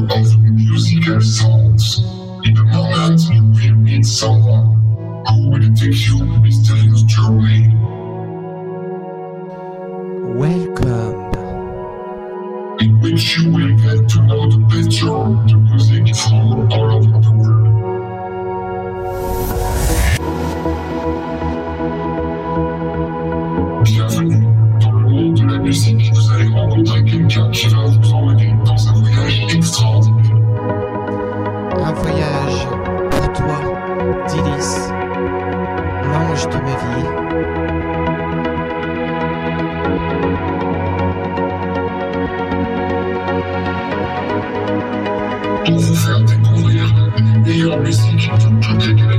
world 0.00 0.26
of 0.26 0.42
musical 0.42 1.20
sounds. 1.20 1.98
In 2.44 2.56
a 2.58 2.64
moment, 2.64 3.20
you 3.30 3.42
will 3.42 3.76
meet 3.76 4.04
someone 4.04 5.22
who 5.28 5.50
will 5.50 5.74
take 5.74 6.06
you 6.06 6.20
on 6.20 6.36
a 6.36 6.40
mysterious 6.40 7.02
journey. 7.02 7.68
Welcome. 10.36 11.22
in 12.80 13.00
which 13.00 13.38
you 13.38 13.50
will 13.50 13.76
get 13.78 14.08
to 14.08 14.20
know 14.22 14.50
the 14.50 14.58
better 14.68 15.14
the 15.48 15.56
music 15.56 16.14
from 16.16 16.70
all 16.72 16.90
over 16.96 17.20
the 17.20 17.32
world. 17.32 17.74
Pour 45.64 45.78
vous 45.78 45.94
faire 45.94 46.20
découvrir 46.20 47.12
les 47.16 47.38
meilleures 47.38 47.80
musiques 47.80 48.30
de 48.38 49.14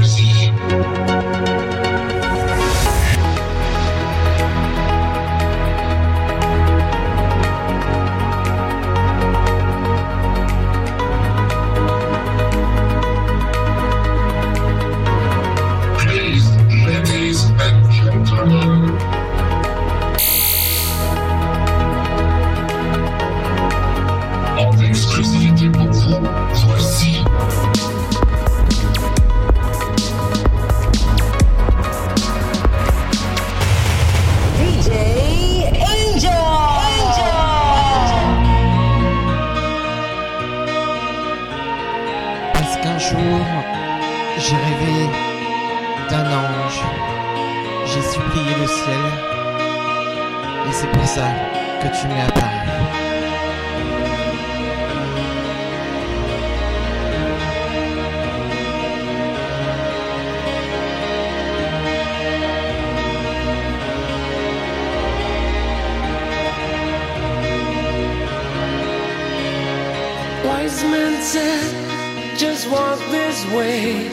Wise 70.75 70.91
men 70.91 71.21
said, 71.21 72.37
just 72.37 72.69
walk 72.69 72.99
this 73.09 73.45
way 73.55 74.09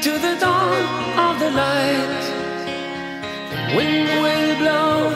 to 0.00 0.10
the 0.10 0.36
dawn 0.40 0.84
of 1.26 1.38
the 1.38 1.50
light. 1.50 2.22
The 3.50 3.76
wind 3.76 4.08
will 4.24 4.56
blow 4.56 5.12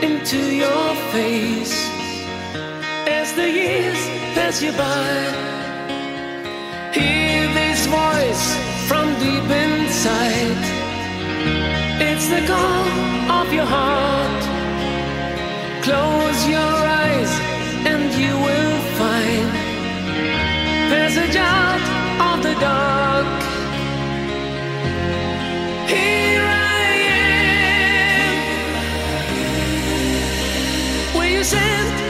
into 0.00 0.38
your 0.38 0.94
face 1.10 1.74
as 3.08 3.32
the 3.32 3.50
years 3.50 3.98
pass 4.36 4.62
you 4.62 4.70
by. 4.72 5.10
Hear 6.94 7.42
this 7.52 7.86
voice 7.86 8.44
from 8.86 9.06
deep 9.18 9.50
inside. 9.50 10.62
It's 12.00 12.28
the 12.28 12.46
call 12.46 13.40
of 13.40 13.52
your 13.52 13.66
heart. 13.66 14.42
Close 15.82 16.46
your 16.46 16.60
eyes 16.60 17.01
and 17.86 18.14
you 18.14 18.34
will 18.46 18.78
find 18.98 19.50
passage 20.90 21.36
out 21.36 21.82
of 22.28 22.42
the 22.42 22.54
dark. 22.60 23.26
Here 25.88 26.42
I 26.42 26.92
am. 31.08 31.16
Will 31.16 31.30
you 31.36 31.44
send 31.44 32.01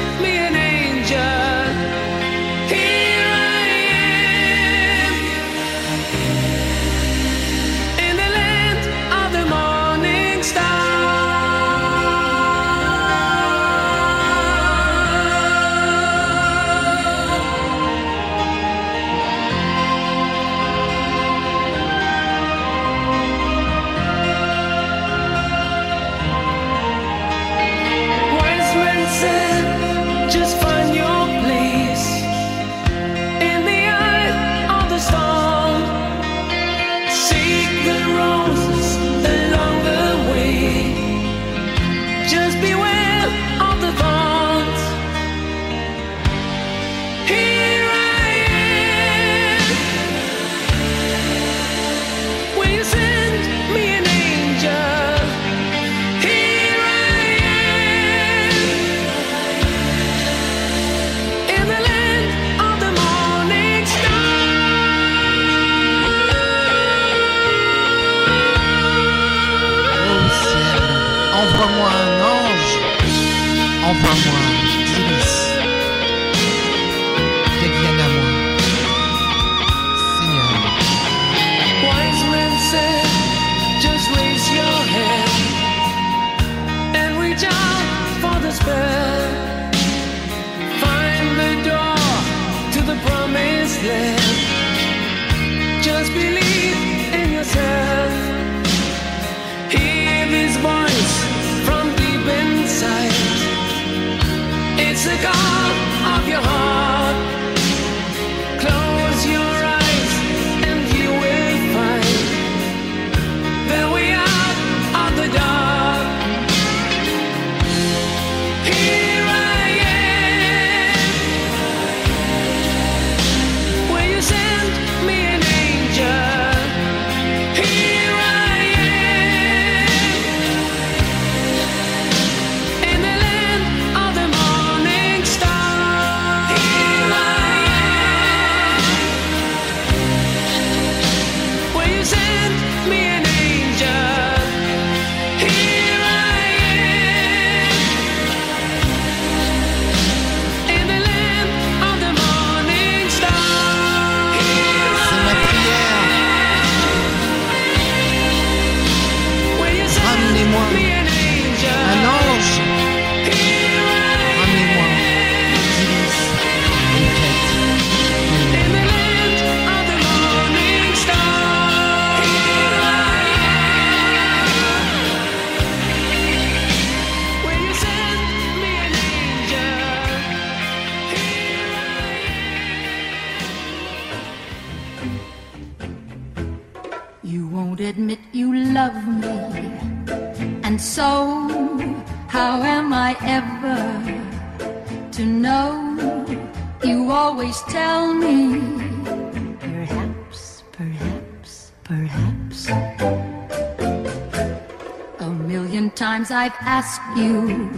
times 205.95 206.31
I've 206.31 206.55
asked 206.61 207.03
you, 207.17 207.71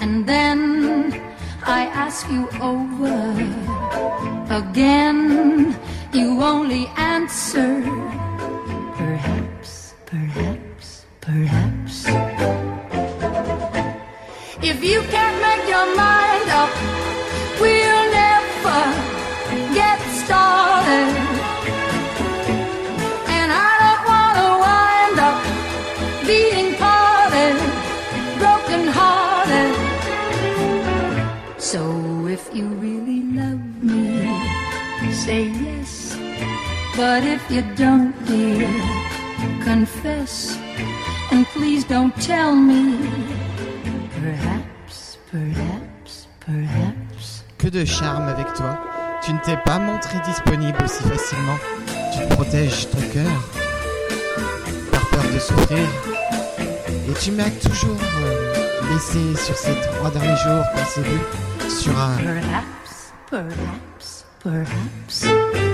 and 0.00 0.26
then 0.26 1.12
I 1.66 1.86
ask 1.86 2.28
you 2.30 2.48
over 2.60 3.32
again. 4.50 5.76
You 6.12 6.42
only 6.42 6.86
answer, 6.96 7.82
perhaps, 8.96 9.94
perhaps, 10.06 11.06
perhaps. 11.20 12.06
If 14.62 14.82
you 14.84 15.02
can't 15.10 15.38
make 15.42 15.68
your 15.68 15.96
mind 15.96 16.13
But 37.14 37.22
if 37.22 37.48
you 37.48 37.62
don't, 37.76 38.12
dear, 38.26 38.66
confess. 39.62 40.58
And 41.30 41.46
please 41.54 41.84
don't 41.84 42.12
tell 42.20 42.56
me. 42.56 42.98
Perhaps, 44.20 45.18
perhaps, 45.30 46.26
perhaps. 46.40 47.44
Que 47.56 47.68
de 47.68 47.84
charme 47.84 48.26
avec 48.26 48.52
toi. 48.54 48.76
Tu 49.22 49.32
ne 49.32 49.38
t'es 49.38 49.56
pas 49.58 49.78
montré 49.78 50.18
disponible 50.26 50.76
aussi 50.82 51.04
facilement. 51.04 51.58
Tu 52.12 52.34
protèges 52.34 52.90
ton 52.90 53.00
cœur 53.12 53.40
par 54.90 55.06
peur 55.10 55.32
de 55.32 55.38
souffrir. 55.38 55.86
Et 57.08 57.14
tu 57.22 57.30
m'as 57.30 57.50
toujours 57.62 58.02
euh, 58.24 58.92
laissé 58.92 59.40
sur 59.40 59.56
ces 59.56 59.76
trois 59.82 60.10
derniers 60.10 60.36
jours 60.38 60.64
vu 60.96 61.70
sur 61.70 61.96
un... 61.96 62.16
Perhaps, 62.16 63.12
perhaps, 63.30 64.24
perhaps. 64.42 65.73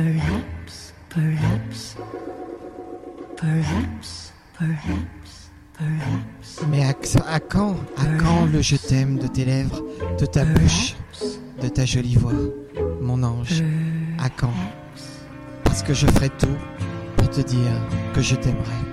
Perhaps, 0.00 0.94
perhaps, 1.10 1.96
perhaps. 3.36 4.32
Perhaps, 4.58 5.50
perhaps. 5.76 6.60
Mais 6.70 6.84
à, 6.84 6.94
à 7.30 7.38
quand 7.38 7.76
À 7.98 8.06
quand 8.18 8.46
le 8.46 8.62
je 8.62 8.76
t'aime 8.76 9.18
de 9.18 9.26
tes 9.26 9.44
lèvres, 9.44 9.82
de 10.18 10.24
ta 10.24 10.46
bouche, 10.46 10.94
de 11.60 11.68
ta 11.68 11.84
jolie 11.84 12.16
voix, 12.16 12.32
mon 13.02 13.22
ange? 13.22 13.62
À 14.18 14.30
quand? 14.30 14.54
Parce 15.64 15.82
que 15.82 15.92
je 15.92 16.06
ferai 16.06 16.30
tout 16.30 16.56
pour 17.18 17.28
te 17.28 17.42
dire 17.42 17.72
que 18.14 18.22
je 18.22 18.36
t'aimerai. 18.36 18.89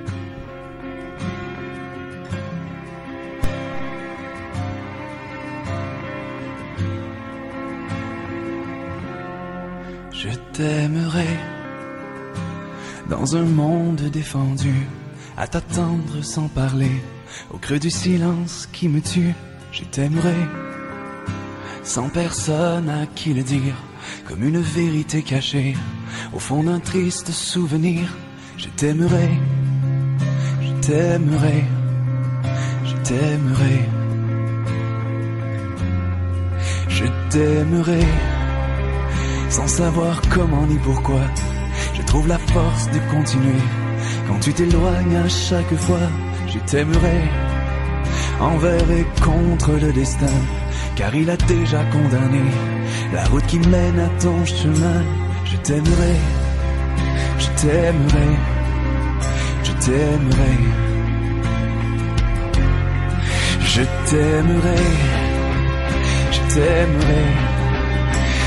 Je 10.19 10.29
t'aimerai 10.51 11.27
dans 13.07 13.35
un 13.35 13.43
monde 13.43 14.01
défendu, 14.11 14.73
à 15.37 15.47
t'attendre 15.47 16.23
sans 16.23 16.47
parler, 16.47 16.91
au 17.53 17.59
creux 17.59 17.77
du 17.77 17.91
silence 17.91 18.67
qui 18.73 18.89
me 18.89 18.99
tue. 18.99 19.35
Je 19.71 19.83
t'aimerai 19.83 20.35
sans 21.83 22.09
personne 22.09 22.89
à 22.89 23.05
qui 23.05 23.31
le 23.35 23.43
dire, 23.43 23.75
comme 24.27 24.43
une 24.43 24.59
vérité 24.59 25.21
cachée 25.21 25.75
au 26.33 26.39
fond 26.39 26.63
d'un 26.63 26.79
triste 26.79 27.29
souvenir. 27.29 28.01
Je 28.57 28.69
t'aimerai, 28.69 29.29
je 30.63 30.87
t'aimerai, 30.87 31.63
je 32.85 32.95
t'aimerai, 33.03 33.89
je 36.89 37.05
t'aimerai 37.29 38.05
sans 39.49 39.67
savoir 39.67 40.21
comment 40.33 40.65
ni 40.65 40.77
pourquoi. 40.77 41.21
Je 41.93 42.01
trouve 42.03 42.27
la 42.27 42.37
force 42.37 42.89
de 42.91 42.99
continuer 43.11 43.61
quand 44.27 44.39
tu 44.39 44.53
t'éloignes 44.53 45.15
à 45.15 45.29
chaque 45.29 45.75
fois. 45.75 46.07
Je 46.47 46.59
t'aimerai 46.59 47.21
envers 48.39 48.91
et 48.91 49.05
contre 49.23 49.71
le 49.73 49.91
destin, 49.91 50.37
car 50.95 51.13
il 51.15 51.29
a 51.29 51.37
déjà 51.37 51.83
condamné 51.85 52.43
la 53.13 53.23
route 53.25 53.45
qui 53.47 53.59
mène 53.59 53.99
à 53.99 54.09
ton 54.21 54.45
chemin. 54.45 55.03
Je 55.45 55.57
t'aimerai, 55.57 56.15
je 57.39 57.47
t'aimerai, 57.61 58.29
je 59.63 59.71
t'aimerai, 59.85 60.57
je 63.61 63.81
t'aimerai, 64.09 64.83
je 66.31 66.53
t'aimerai 66.53 67.56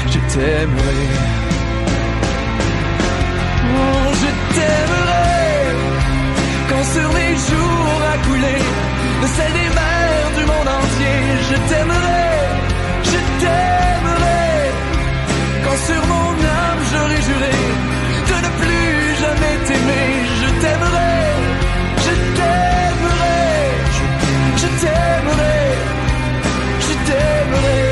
je 0.07 0.19
t'aimerai. 0.33 1.01
Oh, 3.73 4.07
je 4.21 4.31
t'aimerai 4.55 5.31
quand 6.69 6.85
sur 6.95 7.09
les 7.19 7.35
jours 7.49 8.01
à 8.13 8.17
couler 8.27 8.63
de 9.23 9.27
celle 9.37 9.53
des 9.53 9.71
mers 9.79 10.31
du 10.39 10.45
monde 10.51 10.71
entier. 10.81 11.19
Je 11.49 11.57
t'aimerai, 11.69 12.27
je 13.13 13.21
t'aimerai 13.43 14.49
quand 15.65 15.79
sur 15.89 16.03
mon 16.13 16.31
âme 16.63 16.83
j'aurai 16.91 17.21
juré 17.29 17.57
de 18.31 18.37
ne 18.45 18.51
plus 18.61 18.95
jamais 19.23 19.55
t'aimer. 19.67 20.11
Je 20.41 20.49
t'aimerai, 20.63 21.17
je 22.07 22.15
t'aimerai, 22.39 23.41
je 24.63 24.69
t'aimerai, 24.83 25.59
je 26.87 26.95
t'aimerai. 27.09 27.90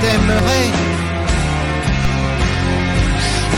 T'aimerai. 0.00 0.64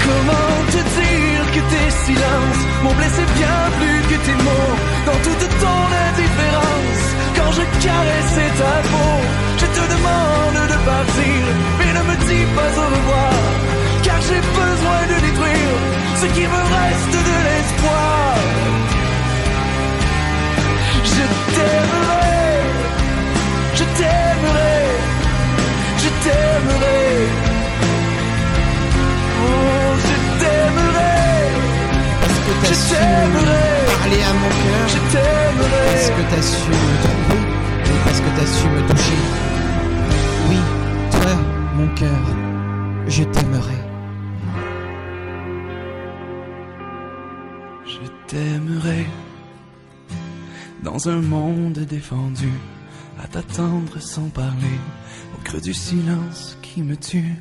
Comment 0.07 0.57
te 0.75 0.81
dire 1.01 1.45
que 1.55 1.63
tes 1.73 1.89
silences 2.05 2.63
m'ont 2.83 2.97
blessé 3.01 3.23
bien 3.41 3.59
plus 3.79 4.01
que 4.11 4.19
tes 4.27 4.37
mots 4.47 4.75
dans 5.09 5.21
toute 5.27 5.47
ton 5.65 5.81
indifférence? 6.09 7.05
Quand 7.37 7.53
je 7.59 7.65
caressais 7.87 8.51
ta 8.61 8.75
peau, 8.91 9.15
je 9.61 9.67
te 9.77 9.83
demande 9.95 10.61
de 10.73 10.79
partir, 10.93 11.41
mais 11.79 11.91
ne 11.99 12.03
me 12.09 12.17
dis 12.29 12.47
pas 12.57 12.73
au 12.83 12.89
revoir, 12.97 13.39
car 14.05 14.19
j'ai 14.27 14.43
besoin 14.63 15.01
de 15.13 15.17
détruire 15.27 15.77
ce 16.21 16.27
qui 16.35 16.45
me 16.55 16.63
reste 16.77 17.17
de 17.31 17.37
l'espoir. 17.47 18.98
T'aimerai. 32.99 33.65
parler 33.93 34.23
à 34.23 34.33
mon 34.41 34.51
cœur. 34.63 34.89
je 34.95 35.01
t'aimerai. 35.13 35.85
Parce 35.93 36.11
que 36.11 36.23
t'as 36.31 36.43
su 36.43 36.71
me 36.71 36.95
trouver? 37.05 37.43
Et 37.85 37.99
parce 38.05 38.21
que 38.21 38.31
t'as 38.37 38.47
su 38.47 38.67
me 38.69 38.81
toucher? 38.89 39.23
Oui, 40.49 40.61
toi, 41.11 41.35
mon 41.77 41.89
cœur, 41.95 42.25
je 43.09 43.25
t'aimerai. 43.25 43.81
Je 47.87 48.07
t'aimerai 48.27 49.07
dans 50.83 51.09
un 51.09 51.21
monde 51.21 51.79
défendu, 51.81 52.51
à 53.23 53.27
t'attendre 53.27 54.01
sans 54.01 54.29
parler, 54.29 54.79
au 55.35 55.43
creux 55.43 55.61
du 55.61 55.75
silence 55.75 56.57
qui 56.63 56.83
me 56.83 56.97
tue. 56.97 57.35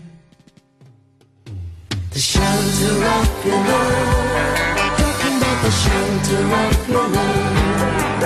The 2.12 2.20
shelter 2.20 3.04
of 3.04 3.46
your 3.46 3.58
love. 3.58 4.77
The 5.64 5.72
shelter 5.72 6.44
of 6.62 6.90
your 6.90 7.08
love. 7.16 8.22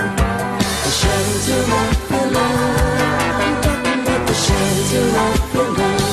The 0.84 0.90
shelter 1.00 1.62
of 1.80 2.10
your 2.10 2.26
love. 2.36 3.56
The 4.26 4.34
shelter 4.34 5.06
of 5.26 5.54
your 5.54 5.70
love. 5.78 6.12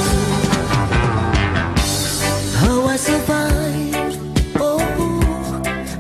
How 2.62 2.78
I 2.88 2.96
survived, 2.98 4.18
oh, 4.60 4.80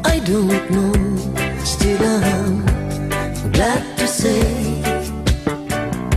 I 0.05 0.19
don't 0.19 0.65
know. 0.71 0.93
Still, 1.63 2.01
I'm 2.03 2.65
glad 3.51 3.83
to 3.97 4.07
say 4.07 4.81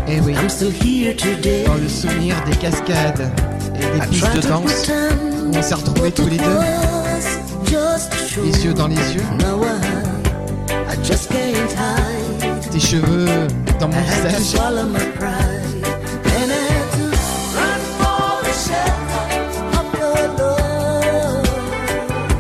Eh 0.09 0.21
oui, 0.21 0.35
I'm 0.37 0.49
still 0.49 0.71
here 0.71 1.15
today. 1.15 1.65
dans 1.67 1.75
le 1.77 1.89
souvenir 1.89 2.37
des 2.45 2.57
cascades 2.57 3.31
et 3.77 4.01
des 4.01 4.07
pistes 4.09 4.35
de 4.37 4.41
danse, 4.49 4.91
on 5.55 5.63
s'est 5.63 5.75
retrouvés 5.75 6.13
tous 6.13 6.29
les 6.29 6.37
deux, 6.37 6.61
les 8.43 8.65
yeux 8.65 8.75
dans 8.75 8.89
les 8.89 8.97
yeux, 8.97 9.23
Now 9.39 9.63
I, 9.65 10.93
I 10.93 10.97
just 11.03 11.31
can't 11.31 11.73
hide. 11.73 12.71
tes 12.71 12.81
cheveux 12.81 13.47
dans 13.81 13.89
mon 13.89 14.01
visage. 14.01 14.61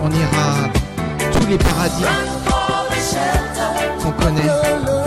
On 0.02 0.10
ira 0.10 0.68
tous 1.32 1.46
les 1.48 1.58
paradis 1.58 2.04
qu'on 4.02 4.12
connaît 4.12 5.01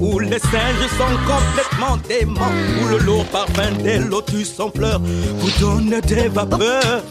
où 0.00 0.20
les 0.20 0.38
singes 0.38 0.88
sont 0.96 1.16
complètement 1.26 1.96
déments, 2.08 2.52
où 2.80 2.88
le 2.88 2.98
lourd 2.98 3.24
parfum 3.26 3.72
des 3.82 3.98
lotus 3.98 4.60
en 4.60 4.70
fleurs 4.70 5.00
vous 5.00 5.50
donne 5.60 6.00
des 6.06 6.28
vapeurs. 6.28 7.02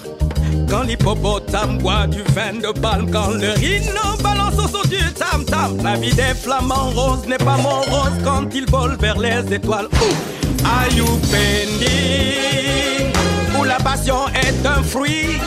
Quand 0.70 0.84
l'hippopotame 0.84 1.78
boit 1.80 2.08
du 2.08 2.22
vin 2.34 2.54
de 2.54 2.72
palme, 2.80 3.12
quand 3.12 3.32
le 3.32 3.52
rhino 3.52 4.16
balance 4.24 4.58
au 4.58 4.68
son 4.68 4.88
du 4.88 5.04
tam-tam, 5.14 5.78
la 5.84 5.96
vie 5.96 6.14
des 6.14 6.34
flamants 6.34 6.92
roses 6.96 7.28
n'est 7.28 7.38
pas 7.38 7.58
mon 7.58 7.82
rose 7.82 8.18
quand 8.24 8.48
ils 8.54 8.70
volent 8.70 8.96
vers 8.98 9.20
les 9.20 9.54
étoiles. 9.54 9.88
Ouh, 9.92 10.66
are 10.66 10.90
you 10.96 11.06
pending? 11.30 13.12
Où 13.60 13.66
la 13.66 13.78
passion 13.78 14.30
est 14.30 14.66
un 14.66 14.82
fruit. 14.84 15.38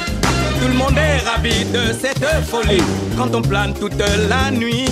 Tout 0.60 0.68
le 0.68 0.74
monde 0.74 0.98
est 0.98 1.18
ravi 1.26 1.64
de 1.64 1.94
cette 1.98 2.24
folie 2.46 2.82
quand 3.16 3.34
on 3.34 3.40
plane 3.42 3.72
toute 3.72 3.98
la 4.28 4.50
nuit. 4.50 4.86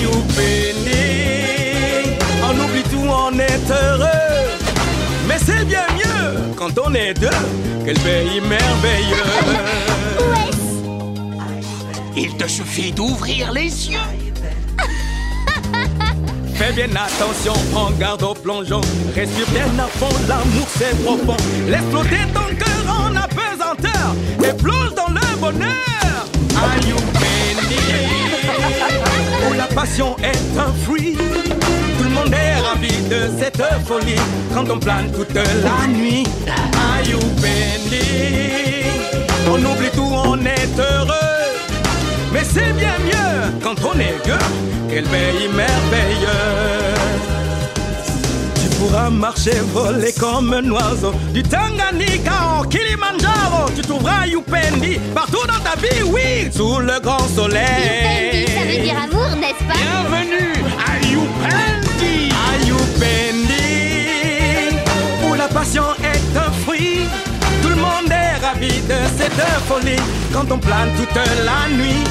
You 0.00 0.10
pending? 0.36 2.18
On 2.42 2.58
oublie 2.64 2.82
tout, 2.84 3.06
on 3.08 3.38
est 3.38 3.70
heureux. 3.70 4.58
Mais 5.28 5.38
c'est 5.38 5.64
bien 5.64 5.86
mieux 5.94 6.54
quand 6.56 6.78
on 6.78 6.94
est 6.94 7.14
deux. 7.14 7.28
Quel 7.84 7.98
pays 7.98 8.40
merveilleux. 8.40 9.24
Il 12.16 12.36
te 12.36 12.46
suffit 12.48 12.92
d'ouvrir 12.92 13.52
les 13.52 13.90
yeux. 13.90 13.98
Fais 16.54 16.72
bien 16.72 16.90
attention, 16.94 17.52
prends 17.72 17.90
garde 17.92 18.22
au 18.22 18.34
plongeon. 18.34 18.80
Respire 19.14 19.46
bien 19.50 19.66
à 19.78 19.88
fond, 19.88 20.14
l'amour 20.28 20.66
c'est 20.76 20.96
profond. 21.02 21.36
Laisse 21.68 21.82
flotter 21.90 22.24
ton 22.32 22.54
cœur 22.54 22.84
en 22.88 23.16
apesanteur 23.16 24.14
et 24.42 24.54
plonge 24.56 24.94
dans 24.94 25.12
le 25.12 25.36
bonheur. 25.40 26.26
Are 26.56 26.88
you? 26.88 26.96
La 29.56 29.66
passion 29.66 30.16
est 30.22 30.58
un 30.58 30.72
fruit. 30.84 31.16
Tout 31.98 32.04
le 32.04 32.10
monde 32.10 32.32
est 32.32 32.60
ravi 32.60 32.92
de 33.08 33.30
cette 33.38 33.62
folie 33.86 34.20
quand 34.54 34.68
on 34.70 34.78
plane 34.78 35.10
toute 35.12 35.32
la 35.34 35.86
nuit. 35.86 36.24
Are 36.48 37.02
you 37.08 37.18
ready? 37.42 38.84
On 39.46 39.58
oublie 39.58 39.90
tout, 39.94 40.10
on 40.12 40.38
est 40.44 40.78
heureux. 40.78 41.14
Mais 42.32 42.42
c'est 42.42 42.72
bien 42.72 42.94
mieux 43.04 43.52
quand 43.62 43.76
on 43.84 43.98
est 43.98 44.16
deux. 44.26 44.38
Quel 44.88 45.04
pays 45.04 45.48
merveilleux. 45.54 46.94
Tu 48.62 48.68
pourras 48.78 49.10
marcher, 49.10 49.60
voler 49.72 50.12
comme 50.18 50.52
un 50.52 50.70
oiseau. 50.70 51.12
Du 51.32 51.42
Tanganyika 51.42 52.60
au 52.60 52.64
Kilimanjaro, 52.64 53.70
tu 53.76 53.82
trouveras 53.82 54.26
Youpendi 54.26 54.98
partout 55.14 55.46
dans 55.46 55.60
ta 55.62 55.76
vie, 55.76 56.02
oui, 56.06 56.50
sous 56.52 56.78
le 56.80 56.98
grand 57.00 57.26
soleil. 57.28 58.46
ça 58.48 58.64
veut 58.64 58.82
dire 58.82 58.96
amour, 59.02 59.33
pas 59.58 59.74
Bienvenue 59.74 60.52
à 60.78 60.98
Youpendi, 61.06 62.32
à 62.32 62.66
Youpendi, 62.66 63.66
où 65.26 65.34
la 65.34 65.48
passion 65.48 65.84
est 66.02 66.36
un 66.36 66.50
fruit. 66.64 67.06
Tout 67.62 67.68
le 67.68 67.76
monde 67.76 68.10
est 68.10 68.44
ravi 68.44 68.80
de 68.82 68.98
cette 69.16 69.40
folie 69.66 70.02
quand 70.32 70.50
on 70.50 70.58
plane 70.58 70.90
toute 70.96 71.14
la 71.14 71.68
nuit. 71.74 72.04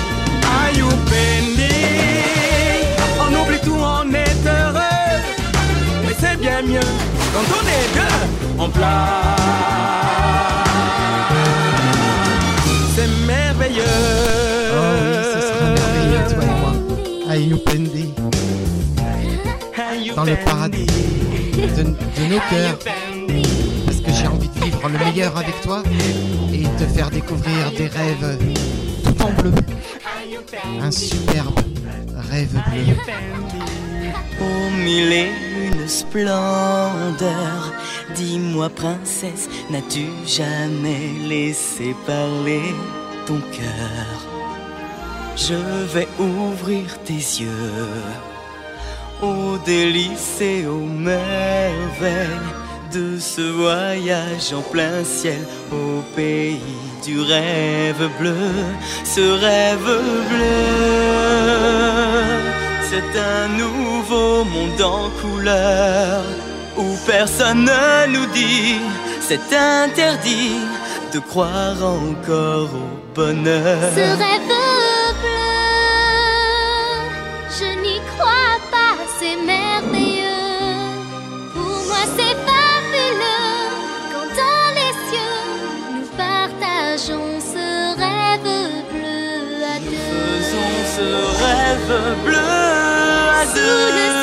À 0.44 0.72
Youpendi, 0.72 1.76
on 3.20 3.42
oublie 3.42 3.60
tout, 3.60 3.78
on 3.80 4.10
est 4.14 4.46
heureux. 4.46 5.22
Mais 6.06 6.16
c'est 6.20 6.40
bien 6.40 6.62
mieux 6.62 6.90
quand 7.34 7.48
on 7.60 7.64
est 7.68 7.88
deux, 7.96 8.64
on 8.64 8.70
plane. 8.70 9.44
C'est 12.96 13.12
merveilleux. 13.26 13.84
Oh 14.76 15.33
dans 20.16 20.24
le 20.24 20.36
paradis 20.46 20.86
de, 20.86 21.84
de 21.84 22.30
nos 22.30 22.40
cœurs. 22.50 22.78
Parce 23.86 24.00
que 24.02 24.12
j'ai 24.12 24.28
envie 24.28 24.50
de 24.50 24.66
vivre 24.66 24.88
le 24.88 25.00
meilleur 25.00 25.36
avec 25.36 25.60
toi 25.62 25.82
et 26.54 26.64
te 26.78 26.88
faire 26.88 27.10
découvrir 27.10 27.72
des 27.76 27.88
rêves 27.88 28.38
tout 29.04 29.24
en 29.24 29.32
bleu. 29.32 29.52
Un 30.80 30.92
superbe 30.92 31.60
rêve 32.30 32.54
bleu. 32.72 32.96
Aux 34.40 34.70
mille 34.78 35.12
et 35.12 35.32
une 35.66 35.88
splendeur, 35.88 37.74
dis-moi 38.16 38.70
princesse, 38.70 39.50
n'as-tu 39.72 40.06
jamais 40.28 41.14
laissé 41.28 41.96
parler 42.06 42.62
ton 43.26 43.40
cœur? 43.52 44.33
Je 45.36 45.56
vais 45.94 46.08
ouvrir 46.20 46.86
tes 47.06 47.14
yeux 47.14 47.50
aux 49.22 49.58
délices 49.66 50.40
et 50.42 50.66
aux 50.68 50.86
merveilles 50.86 52.30
de 52.94 53.18
ce 53.20 53.42
voyage 53.42 54.54
en 54.54 54.62
plein 54.62 55.04
ciel 55.04 55.42
au 55.72 56.02
pays 56.16 56.62
du 57.04 57.20
rêve 57.20 58.10
bleu, 58.20 58.36
ce 59.04 59.22
rêve 59.22 60.02
bleu. 60.30 60.74
C'est 62.90 63.20
un 63.20 63.48
nouveau 63.58 64.44
monde 64.44 64.82
en 64.82 65.10
couleur 65.20 66.22
où 66.78 66.86
personne 67.08 67.66
ne 67.66 68.08
nous 68.08 68.28
dit 68.28 68.80
c'est 69.20 69.56
interdit 69.56 70.60
de 71.12 71.20
croire 71.20 71.78
encore 71.82 72.70
au 72.74 73.16
bonheur. 73.16 73.92
C'est 79.34 79.46
merveilleux. 79.46 80.24
Pour 81.54 81.86
moi, 81.88 82.04
c'est 82.16 82.36
fabuleux 82.48 83.64
quand 84.12 84.30
dans 84.42 84.70
les 84.78 84.94
cieux 85.10 85.42
nous 85.94 86.08
partageons 86.18 87.40
ce 87.40 87.68
rêve 87.98 88.52
bleu 88.92 89.64
à 89.64 89.80
deux. 89.80 90.02
Faisons 90.10 90.78
ce 90.98 91.10
rêve 91.44 92.24
bleu 92.26 92.38
à 92.38 93.46
Sous 93.46 93.56
deux. 93.56 93.96
le 93.98 94.23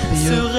merveilleux. 0.00 0.49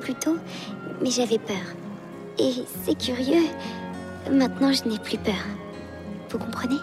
Plus 0.00 0.14
tôt, 0.14 0.36
mais 1.00 1.10
j'avais 1.10 1.38
peur. 1.38 1.66
Et 2.38 2.52
c'est 2.84 2.98
curieux, 2.98 3.46
maintenant 4.30 4.72
je 4.72 4.88
n'ai 4.88 4.98
plus 4.98 5.18
peur. 5.18 5.44
Vous 6.30 6.38
comprenez? 6.38 6.80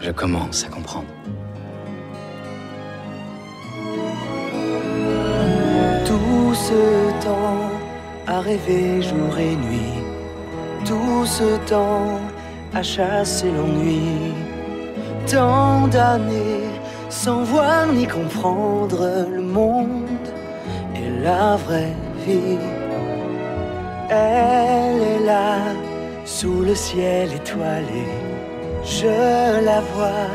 Je 0.00 0.10
commence 0.10 0.64
à 0.64 0.68
comprendre. 0.68 1.06
Tout 6.06 6.54
ce 6.54 7.24
temps 7.24 7.70
à 8.26 8.40
rêver 8.40 9.02
jour 9.02 9.38
et 9.38 9.56
nuit, 9.56 9.94
tout 10.84 11.24
ce 11.24 11.56
temps 11.66 12.20
à 12.74 12.82
chasser 12.82 13.50
l'ennui, 13.50 14.34
tant 15.26 15.86
d'années 15.88 16.68
sans 17.08 17.42
voir 17.44 17.86
ni 17.86 18.06
comprendre 18.06 19.26
le 19.30 19.42
monde 19.42 20.03
la 21.24 21.56
vraie 21.56 21.96
vie. 22.26 22.58
Elle 24.10 25.02
est 25.14 25.24
là, 25.32 25.56
sous 26.24 26.60
le 26.60 26.74
ciel 26.74 27.32
étoilé, 27.32 28.06
je 28.84 29.16
la 29.68 29.80
vois 29.92 30.30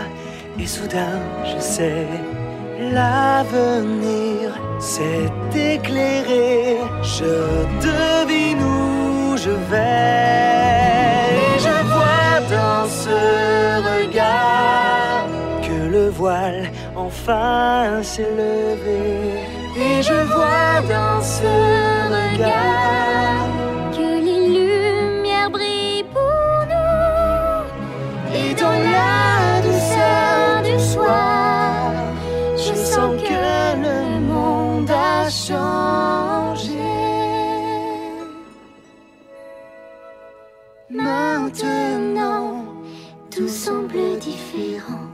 et 0.60 0.67
soudain 0.75 1.19
je 1.49 1.60
sais. 1.60 2.08
L'avenir 2.97 4.45
s'est 4.80 5.32
éclairé, 5.73 6.78
je 7.17 7.34
devine 7.89 8.63
où 8.63 9.38
je 9.45 9.54
vais. 9.71 10.17
Et 11.43 11.60
je 11.65 11.75
vois 11.93 12.36
dans 12.58 12.86
ce 13.04 13.19
regard 13.91 15.28
que 15.62 15.78
le 15.95 16.10
voile 16.10 16.71
enfin 16.95 18.02
s'est 18.02 18.34
levé. 18.43 19.48
Je 20.10 20.15
vois 20.34 20.82
dans 20.89 21.22
ce 21.22 21.52
regard 22.17 23.45
Que 23.95 24.10
les 24.26 24.41
lumières 24.58 25.52
brillent 25.52 26.06
pour 26.15 26.65
nous. 26.74 27.62
Et 28.34 28.56
dans 28.56 28.80
la 28.98 29.62
douceur 29.67 30.63
du 30.63 30.78
soir, 30.93 31.91
je 32.56 32.74
sens 32.74 33.22
que 33.22 33.41
le 33.86 34.19
monde 34.32 34.89
a 34.89 35.30
changé. 35.30 36.89
Maintenant, 40.89 42.65
Tout 43.30 43.48
semble 43.48 44.17
différent. 44.19 45.08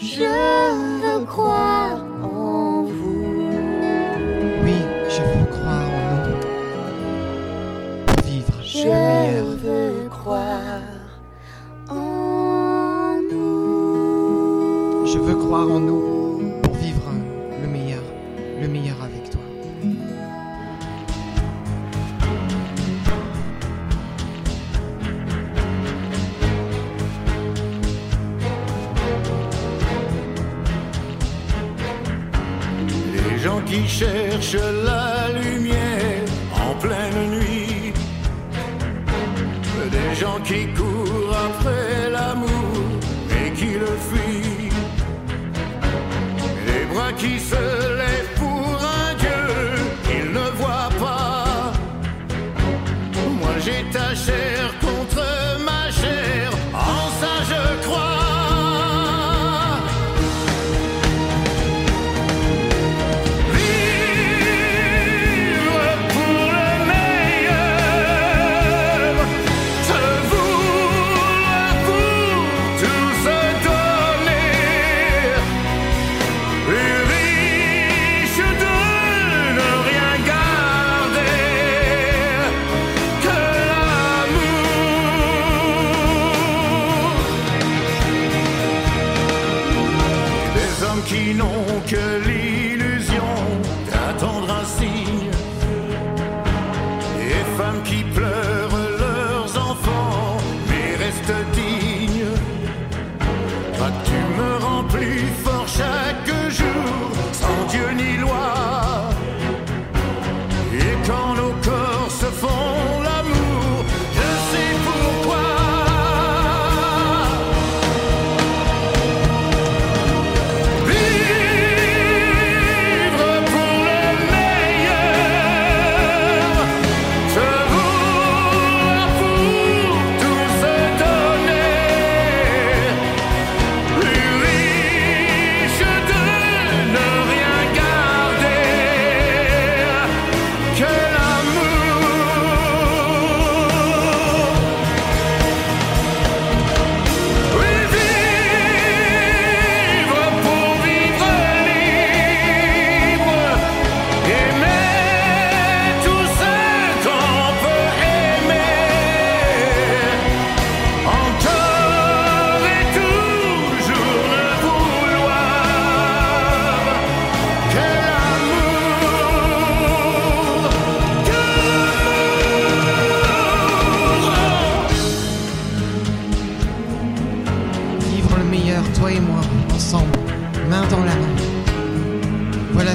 Je 0.00 0.30
veux 1.02 1.24
croire 1.26 1.87
cherchent 33.98 34.54
la 34.84 35.28
lumière 35.40 36.24
en 36.54 36.72
pleine 36.74 37.30
nuit. 37.30 37.92
Des 39.90 40.14
gens 40.14 40.40
qui 40.44 40.68
courent 40.76 40.97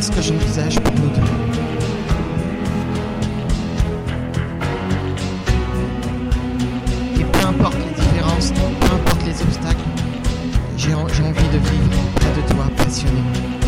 ce 0.01 0.11
que 0.11 0.21
j'envisage 0.21 0.79
pour 0.79 0.93
nous 0.95 1.09
deux. 1.09 1.21
Et 7.19 7.23
peu 7.23 7.47
importe 7.47 7.75
les 7.77 8.01
différences, 8.01 8.51
peu 8.51 8.85
importe 8.95 9.25
les 9.25 9.41
obstacles, 9.41 9.83
j'ai 10.77 10.93
en- 10.93 11.07
j'ai 11.09 11.23
envie 11.23 11.47
de 11.49 11.57
vivre 11.57 11.91
près 12.15 12.31
de 12.41 12.53
toi 12.53 12.65
passionnément. 12.77 13.62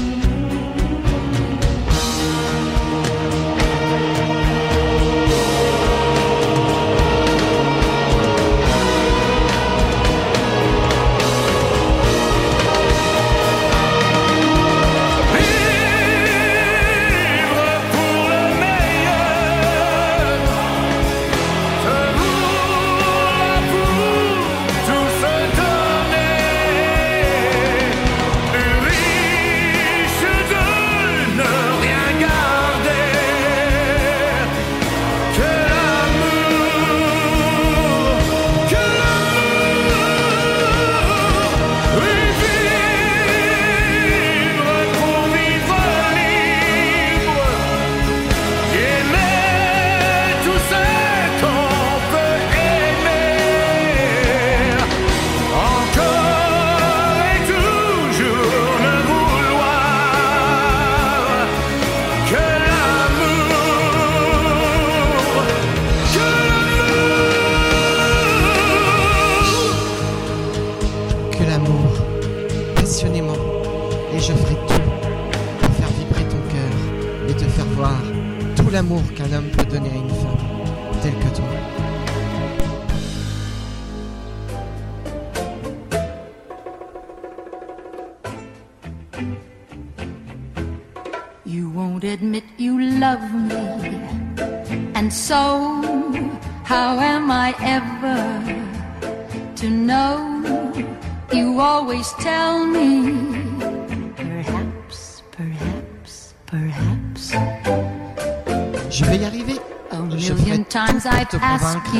Te 111.25 111.37
convaincre 111.37 111.91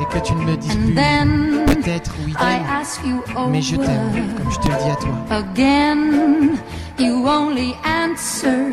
et 0.00 0.14
que 0.14 0.18
tu 0.24 0.34
ne 0.34 0.44
me 0.44 0.56
dises 0.56 0.76
plus 0.76 0.94
then 0.94 1.64
peut-être 1.66 2.14
oui 2.24 2.32
I 2.32 2.34
t'aimes, 2.34 2.66
ask 2.80 3.00
you 3.04 3.22
mais 3.50 3.62
je 3.62 3.76
t'aime, 3.76 4.34
comme 4.36 4.50
je 4.50 4.58
te 4.58 4.68
le 4.68 4.74
dis 4.82 4.90
à 4.90 4.96
toi. 4.96 5.14
Again, 5.30 6.56
you 6.98 7.26
only 7.26 7.74
answer. 7.84 8.72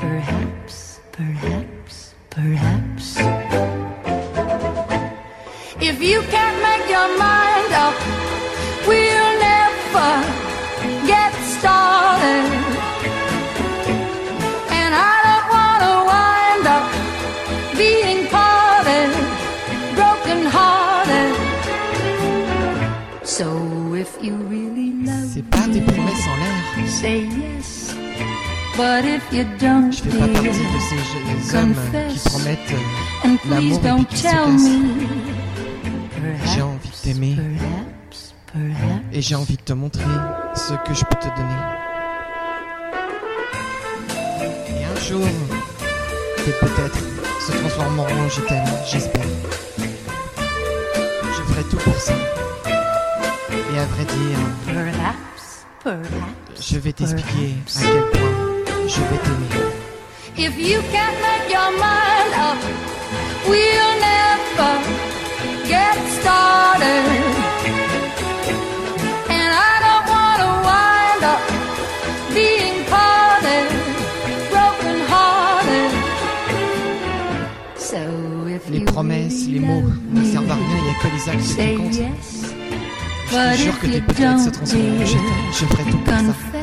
Perhaps, 0.00 1.00
perhaps, 1.12 2.14
perhaps. 2.30 3.18
If 5.80 6.02
you 6.02 6.22
can't 6.30 6.62
make 6.62 6.88
your 6.90 7.08
mind 7.18 7.43
Je 28.76 30.02
fais 30.02 30.18
pas 30.18 30.26
partie 30.26 30.48
de 30.48 30.80
ces 30.80 31.56
hommes 31.56 31.74
qui 32.08 32.18
promettent 32.28 32.58
euh, 32.72 33.28
and 33.28 33.36
please 33.36 33.50
l'amour 33.80 34.00
et 34.00 34.04
qui 34.06 34.16
se 34.16 34.22
cassent. 34.24 34.70
J'ai 36.52 36.62
envie 36.62 36.88
de 36.88 36.94
t'aimer 37.02 37.36
et 39.12 39.22
j'ai 39.22 39.34
envie 39.36 39.56
de 39.56 39.62
te 39.62 39.72
montrer 39.74 40.02
ce 40.56 40.72
que 40.88 40.92
je 40.92 41.04
peux 41.04 41.16
te 41.20 41.26
donner. 41.36 41.60
Et 44.68 44.84
un 44.84 45.00
jour, 45.08 45.24
peut-être 46.44 46.98
se 47.46 47.52
transformeront 47.52 48.24
en 48.24 48.28
je 48.28 48.40
t'aime, 48.40 48.64
j'espère. 48.90 49.22
Je 49.78 51.42
ferai 51.52 51.62
tout 51.70 51.76
pour 51.76 51.94
ça. 51.96 52.14
Et 52.66 53.78
à 53.78 53.84
vrai 53.84 54.04
dire, 54.04 54.38
Perhaps, 54.66 55.66
perhaps. 55.84 56.72
je 56.72 56.78
vais 56.78 56.92
t'expliquer 56.92 57.54
à 57.76 57.80
quel 57.82 58.20
point 58.20 58.43
je 58.88 59.00
vais 59.00 59.18
t'aimer. 59.24 59.64
If 60.36 60.58
you 60.58 60.80
can't 60.92 61.16
make 61.22 61.48
your 61.50 61.70
mind 61.78 62.32
up, 62.48 62.58
we'll 63.48 63.94
never 64.00 64.72
get 65.66 65.96
started. 66.20 67.04
And 69.30 69.50
I 69.70 69.74
don't 69.84 70.06
wanna 70.14 70.50
wind 70.68 71.22
up 71.32 71.40
being 72.34 72.84
parted, 72.90 73.66
broken 74.50 74.96
hearted. 75.08 75.90
So 77.76 77.98
if 78.48 78.68
Les 78.70 78.78
you 78.80 78.84
promesses, 78.86 79.46
les 79.48 79.60
mots 79.60 79.84
ne 80.12 80.24
servent 80.24 80.50
à 80.50 80.54
rien, 80.54 80.76
il 80.78 80.84
n'y 80.84 80.90
a 80.90 80.94
que 81.00 81.08
les 81.14 81.28
actes 81.30 81.56
qui 81.56 81.76
comptent. 81.76 81.94
yes. 81.94 82.54
Je 83.30 83.36
te 83.52 83.56
jure 83.62 83.78
que 83.80 83.86
you 83.86 83.92
tes 83.94 84.00
peut-être 84.00 84.38
se 84.38 84.48
en 84.48 84.64
je 84.66 84.72
t'aime. 84.72 85.04
Je 85.52 85.64
ferai 85.66 85.84
tout 85.90 85.98
pour 85.98 86.14
ça. 86.14 86.53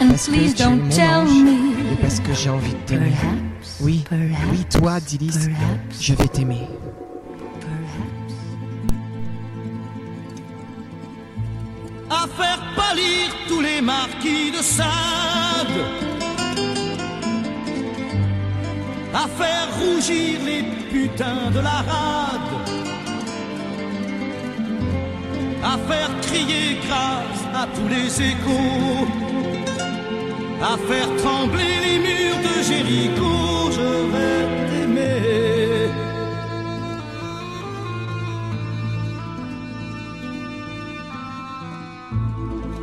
And 0.00 0.08
Parce 0.10 0.26
que 0.26 0.32
please 0.32 0.54
tu 0.54 0.62
es 0.62 0.64
don't 0.64 0.82
mon 0.82 0.88
tell 0.88 1.14
ange 1.14 1.30
me. 1.42 1.92
et 1.92 1.96
parce 2.00 2.20
que 2.20 2.32
j'ai 2.34 2.50
envie 2.50 2.70
de 2.72 2.76
t'aimer. 2.86 3.10
Perhaps, 3.10 3.80
Oui, 3.80 4.04
perhaps, 4.08 4.38
oui, 4.50 4.64
toi, 4.70 5.00
Dilis, 5.00 5.28
perhaps, 5.30 6.00
je 6.00 6.14
vais 6.14 6.28
t'aimer. 6.28 6.66
perhaps. 7.60 8.34
à 12.10 12.26
faire 12.28 12.60
pâlir 12.76 13.30
tous 13.48 13.60
les 13.60 13.80
marquis 13.80 14.50
de 14.50 14.62
Sade, 14.62 15.80
à 19.14 19.26
faire 19.28 19.68
rougir 19.80 20.38
les 20.44 20.62
putains 20.90 21.50
de 21.52 21.60
la 21.60 21.82
rade, 21.90 22.52
à 25.64 25.78
faire 25.88 26.10
crier 26.22 26.78
grâce 26.86 27.44
à 27.62 27.66
tous 27.74 27.88
les 27.88 28.22
échos, 28.30 29.06
à 30.72 30.78
faire 30.88 31.10
trembler 31.22 31.74
les 31.86 31.98
murs 31.98 32.40
de 32.48 32.54
Jéricho, 32.68 33.70
je 33.78 33.90
vais 34.12 34.40
t'aimer. 34.68 35.90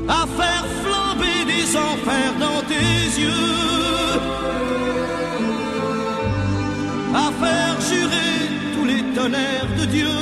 à 0.07 0.27
faire 0.39 0.65
flamber 0.83 1.41
des 1.53 1.67
enfers 1.89 2.35
dans 2.45 2.61
tes 2.71 3.21
yeux, 3.23 4.19
à 7.15 7.27
faire 7.41 7.75
jurer 7.89 8.35
tous 8.75 8.85
les 8.91 9.03
tonnerres 9.15 9.73
de 9.79 9.85
Dieu, 9.85 10.17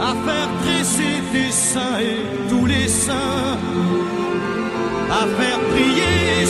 à 0.00 0.12
faire 0.26 0.50
dresser 0.62 1.14
tes 1.32 1.50
seins 1.50 1.98
et 2.00 2.22
tous 2.48 2.66
les 2.66 2.88
saints, 2.88 3.58
à 5.12 5.26
faire 5.38 5.60
prier 5.70 6.42
et 6.42 6.46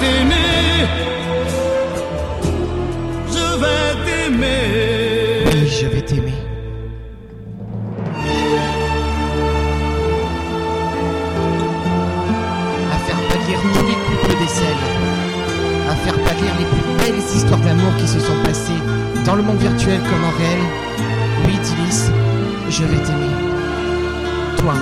t'aimer. 0.00 0.88
Je 3.28 3.46
vais 3.60 3.92
t'aimer. 4.04 5.44
Oui, 5.46 5.68
je 5.68 5.86
vais 5.86 6.02
t'aimer. 6.02 6.38
À 12.92 12.98
faire 13.06 13.20
pâlir 13.28 13.58
tous 13.60 13.86
les 13.86 13.98
couples 14.04 14.36
des 14.40 14.48
selles. 14.48 14.84
À 15.90 15.94
faire 15.96 16.14
pâlir 16.14 16.52
les 16.58 16.66
plus 16.66 16.86
belles 16.98 17.22
histoires 17.36 17.60
d'amour 17.60 17.94
qui 17.98 18.08
se 18.08 18.20
sont 18.20 18.38
passées 18.44 18.82
dans 19.24 19.34
le 19.36 19.42
monde 19.42 19.58
virtuel 19.58 20.00
comme 20.00 20.24
en 20.24 20.34
réel. 20.38 20.62
Oui, 21.46 21.58
Tilis, 21.62 22.10
je 22.70 22.84
vais 22.84 23.02
t'aimer. 23.02 23.34
Toi. 24.58 24.74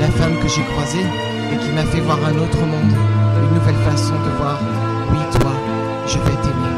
La 0.00 0.08
femme 0.08 0.38
que 0.40 0.48
j'ai 0.48 0.62
croisée 0.62 1.06
et 1.52 1.56
qui 1.56 1.70
m'a 1.70 1.84
fait 1.84 2.00
voir 2.00 2.18
un 2.24 2.36
autre 2.38 2.60
monde. 2.60 2.94
Une 3.42 3.54
nouvelle 3.54 3.82
façon 3.90 4.14
de 4.14 4.30
voir. 4.38 4.58
Oui, 5.10 5.18
toi, 5.38 5.52
je 6.06 6.18
vais 6.18 6.36
t'aimer. 6.42 6.74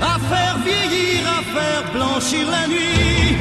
à 0.00 0.18
faire 0.30 0.56
vieillir, 0.64 1.20
à 1.38 1.42
faire 1.54 1.92
blanchir 1.92 2.46
la 2.50 2.66
nuit, 2.68 3.36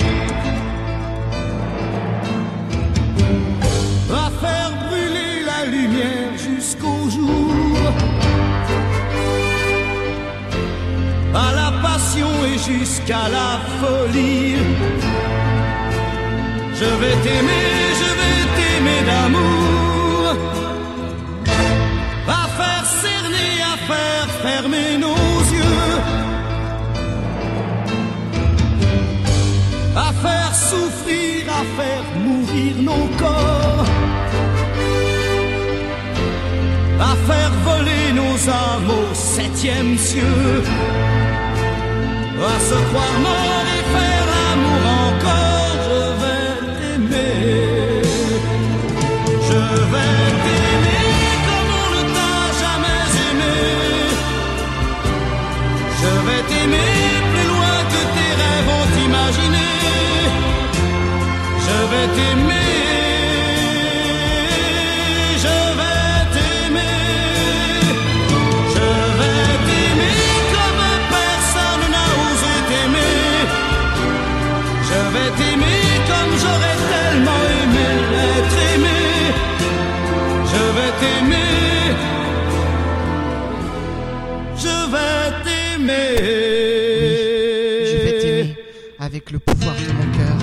à 4.11 4.29
faire 4.41 4.71
brûler 4.87 5.43
la 5.45 5.65
lumière 5.65 6.33
jusqu'au 6.37 7.09
jour, 7.09 7.53
à 11.33 11.53
la 11.53 11.71
passion 11.81 12.29
et 12.45 12.57
jusqu'à 12.57 13.29
la 13.29 13.59
folie. 13.79 14.55
Je 16.79 16.89
vais 17.01 17.15
t'aimer, 17.25 17.67
je 18.01 18.09
vais 18.19 18.39
t'aimer 18.57 19.01
d'amour, 19.09 20.23
à 22.27 22.47
faire 22.57 22.85
cerner, 23.03 23.51
à 23.73 23.77
faire 23.89 24.29
fermer 24.43 24.97
nos 24.97 25.15
yeux. 25.57 26.27
à 29.97 30.13
faire 30.25 30.53
souffrir, 30.53 31.37
à 31.49 31.63
faire 31.79 32.05
mourir 32.23 32.73
nos 32.89 33.07
corps, 33.17 33.85
à 36.99 37.13
faire 37.27 37.53
voler 37.67 38.05
nos 38.13 38.37
âmes 38.49 38.91
au 39.01 39.15
septième 39.15 39.97
cieux, 39.97 40.63
à 42.53 42.59
se 42.69 42.77
croire 42.89 43.19
mort 43.27 43.65
et 43.77 43.83
faire 43.95 44.16
avec 89.17 89.31
le 89.31 89.39
pouvoir 89.39 89.73
de 89.73 89.91
mon 89.93 90.15
cœur 90.15 90.37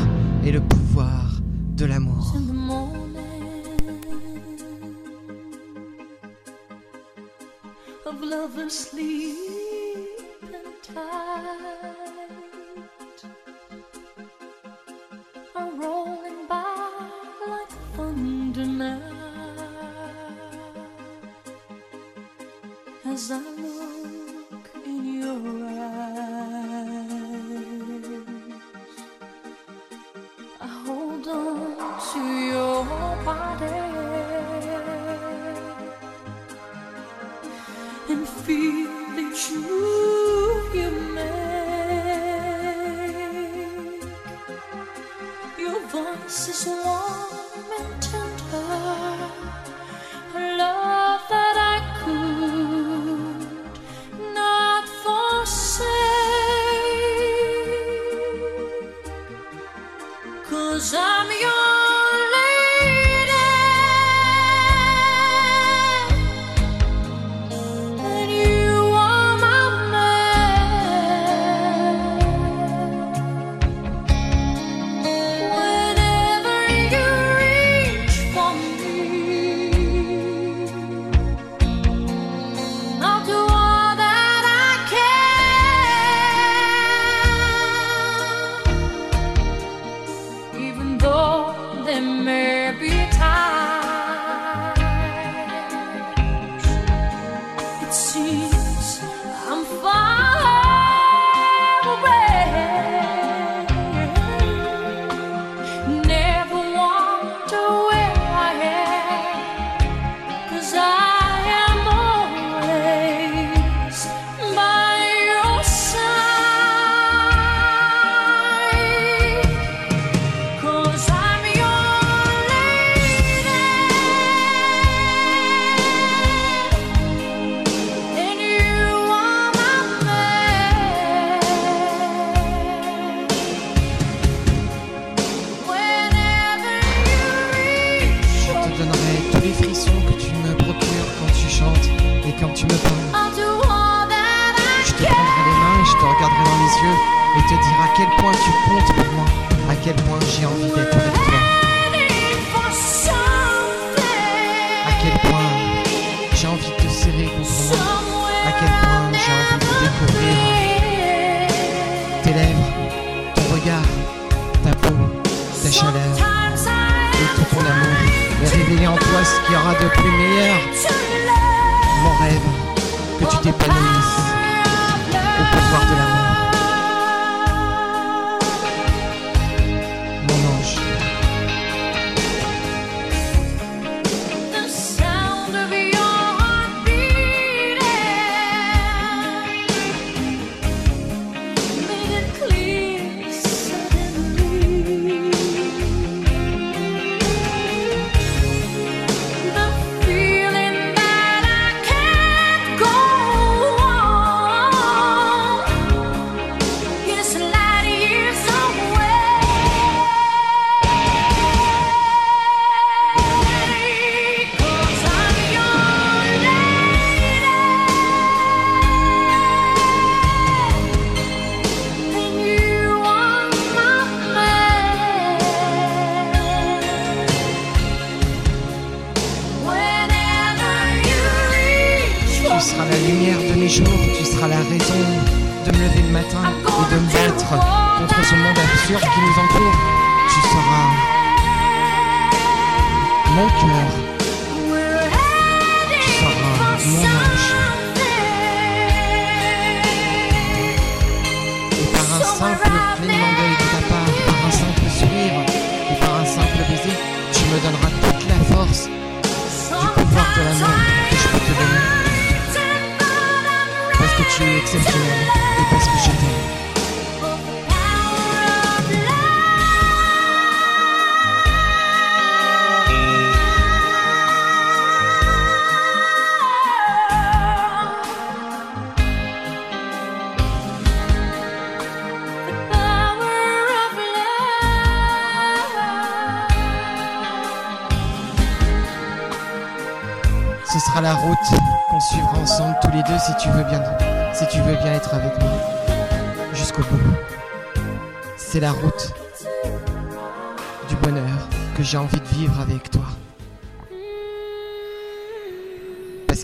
et 0.45 0.51
le 0.51 0.61
pouvoir 0.61 1.41
de 1.77 1.85
l'amour. 1.85 2.14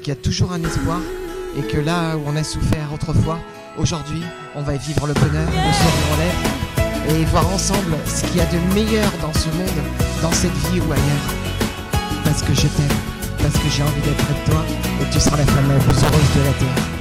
qu'il 0.00 0.08
y 0.08 0.16
a 0.16 0.20
toujours 0.20 0.52
un 0.52 0.62
espoir 0.62 1.00
et 1.58 1.62
que 1.62 1.78
là 1.78 2.16
où 2.16 2.22
on 2.26 2.36
a 2.36 2.44
souffert 2.44 2.92
autrefois, 2.94 3.38
aujourd'hui, 3.78 4.22
on 4.54 4.62
va 4.62 4.76
vivre 4.76 5.06
le 5.06 5.14
bonheur, 5.14 5.46
le 5.46 5.72
sourire 5.72 6.08
en 6.12 6.16
lèvres 6.18 7.20
et 7.20 7.24
voir 7.26 7.46
ensemble 7.52 7.96
ce 8.06 8.24
qu'il 8.26 8.36
y 8.36 8.40
a 8.40 8.46
de 8.46 8.74
meilleur 8.74 9.10
dans 9.20 9.32
ce 9.32 9.48
monde, 9.48 9.82
dans 10.22 10.32
cette 10.32 10.56
vie 10.70 10.80
ou 10.80 10.92
ailleurs. 10.92 12.24
Parce 12.24 12.42
que 12.42 12.54
je 12.54 12.66
t'aime, 12.68 12.96
parce 13.38 13.54
que 13.54 13.68
j'ai 13.68 13.82
envie 13.82 14.00
d'être 14.02 14.24
près 14.24 14.34
de 14.34 14.50
toi 14.50 14.64
et 15.00 15.10
tu 15.12 15.20
seras 15.20 15.36
la 15.36 15.46
femme 15.46 15.68
la 15.68 15.78
plus 15.78 16.02
heureuse 16.02 16.34
de 16.36 16.44
la 16.44 16.52
terre. 16.52 16.99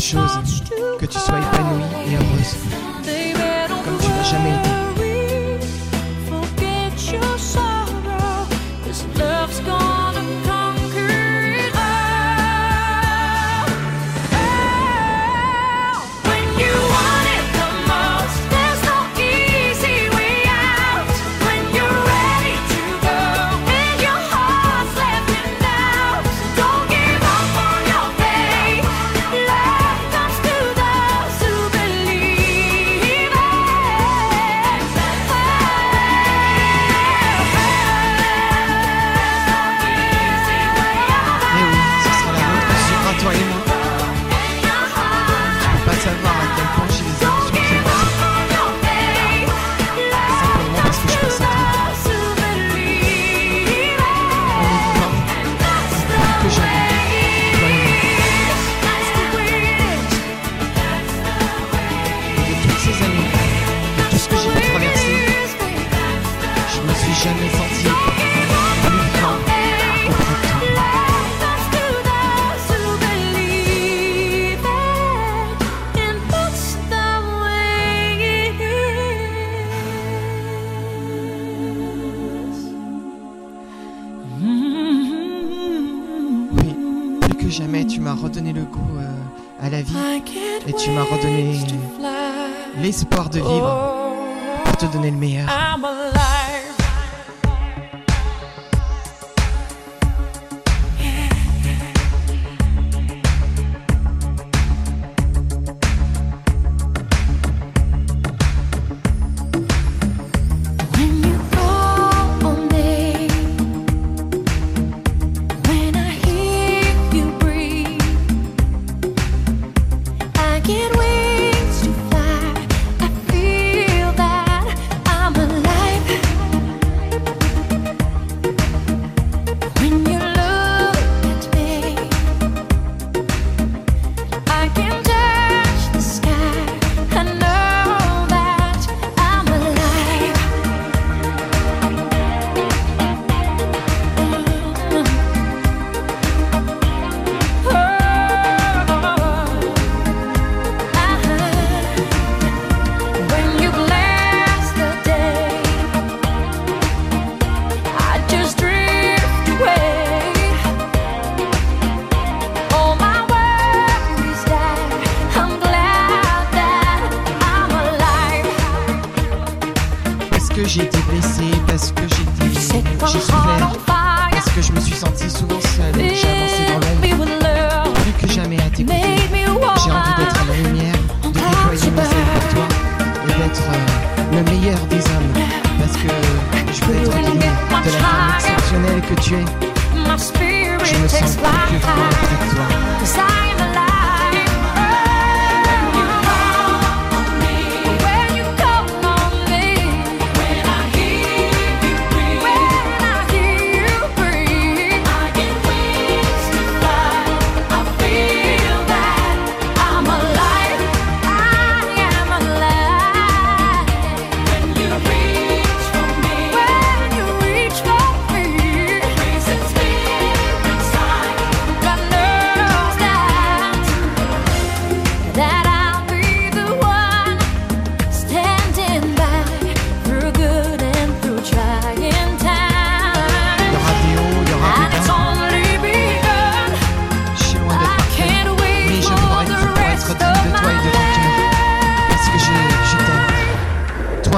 chose 0.00 0.62
que 0.98 1.06
tu 1.06 1.18
sois 1.18 1.40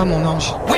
Toi, 0.01 0.09
mon 0.09 0.25
ange. 0.25 0.70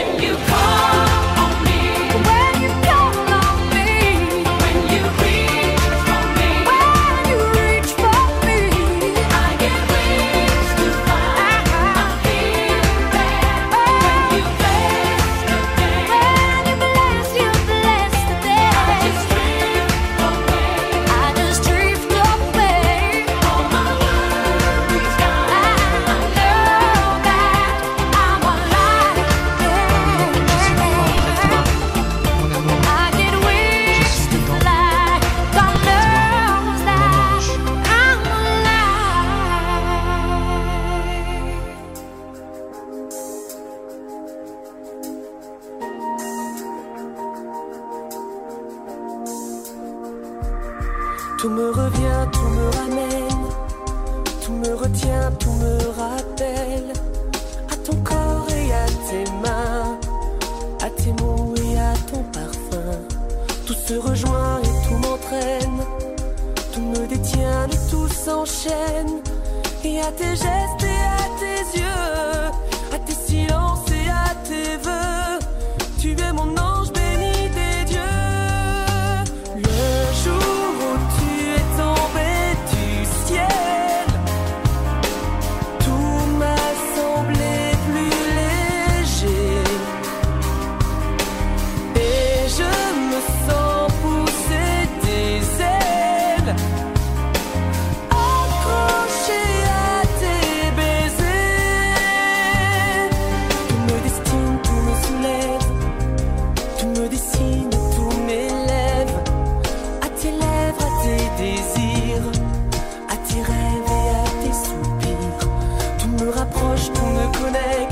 때문에 117.43 117.91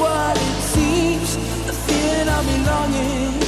what 0.00 0.36
it 0.36 0.60
seems, 0.74 1.36
the 1.66 1.72
feeling 1.72 2.28
of 2.28 2.44
belonging 2.46 3.40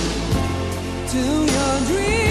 to 1.13 1.53
your 1.53 1.75
dreams. 1.87 2.22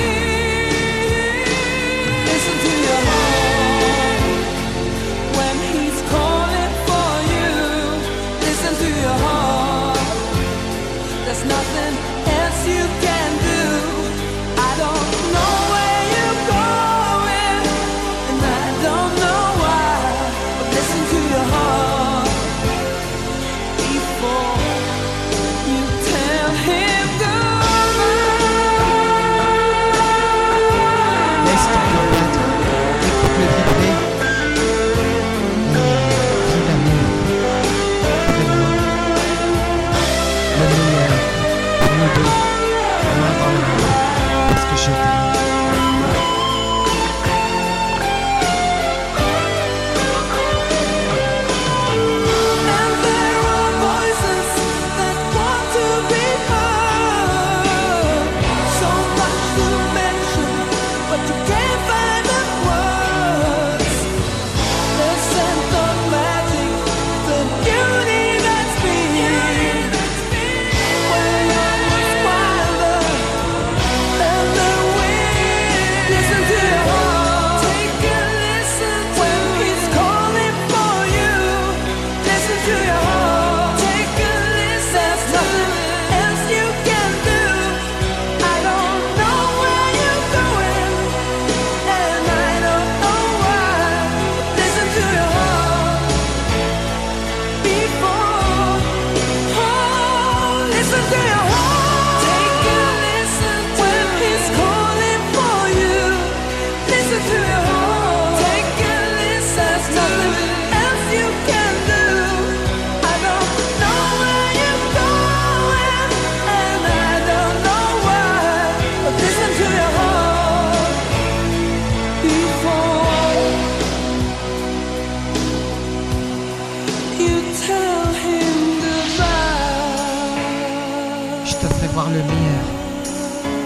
le 132.12 132.24
meilleur. 132.24 132.64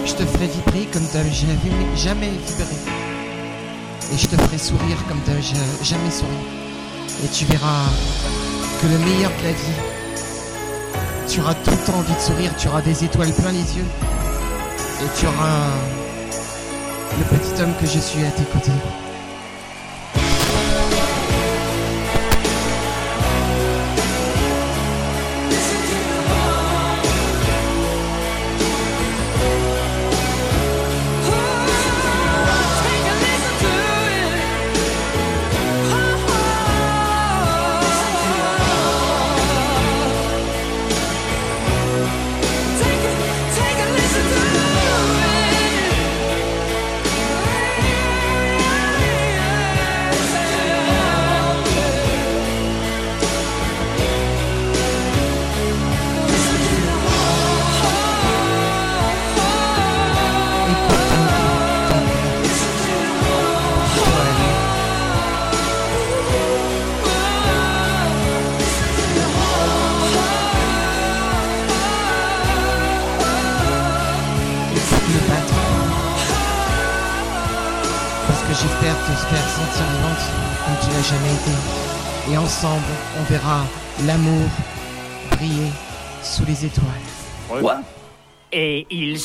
Je 0.04 0.14
te 0.14 0.24
ferai 0.24 0.46
vibrer 0.46 0.86
comme 0.92 1.06
t'as 1.12 1.24
jamais, 1.24 1.96
jamais 1.96 2.30
vibré. 2.30 2.76
Et 4.12 4.16
je 4.16 4.26
te 4.26 4.36
ferai 4.36 4.58
sourire 4.58 4.98
comme 5.08 5.20
t'as 5.26 5.40
jamais 5.82 6.10
souri. 6.10 6.38
Et 7.24 7.28
tu 7.28 7.44
verras 7.46 7.86
que 8.80 8.86
le 8.86 8.98
meilleur 8.98 9.32
de 9.38 9.44
la 9.44 9.52
vie, 9.52 9.78
tu 11.28 11.40
auras 11.40 11.54
tout 11.54 11.70
le 11.70 11.76
temps 11.78 11.98
envie 11.98 12.14
de 12.14 12.20
sourire, 12.20 12.52
tu 12.56 12.68
auras 12.68 12.82
des 12.82 13.04
étoiles 13.04 13.32
plein 13.32 13.52
les 13.52 13.76
yeux. 13.76 13.90
Et 15.02 15.18
tu 15.18 15.26
auras 15.26 15.66
le 17.18 17.38
petit 17.38 17.62
homme 17.62 17.74
que 17.80 17.86
je 17.86 17.98
suis 17.98 18.24
à 18.24 18.30
tes 18.30 18.44
côtés. 18.44 19.05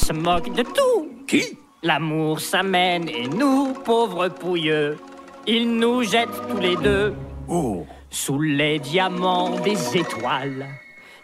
se 0.06 0.14
moque 0.14 0.54
de 0.54 0.64
tout. 0.64 1.10
Qui? 1.28 1.58
L'amour 1.84 2.40
s'amène 2.40 3.10
et 3.10 3.28
nous, 3.28 3.74
pauvres 3.86 4.30
pouilleux, 4.30 4.98
il 5.48 5.78
nous 5.78 6.04
jette 6.04 6.30
tous 6.50 6.60
les 6.60 6.76
deux. 6.76 7.14
Oh 7.48 7.86
Sous 8.10 8.40
les 8.40 8.80
diamants 8.80 9.60
des 9.60 9.98
étoiles. 9.98 10.68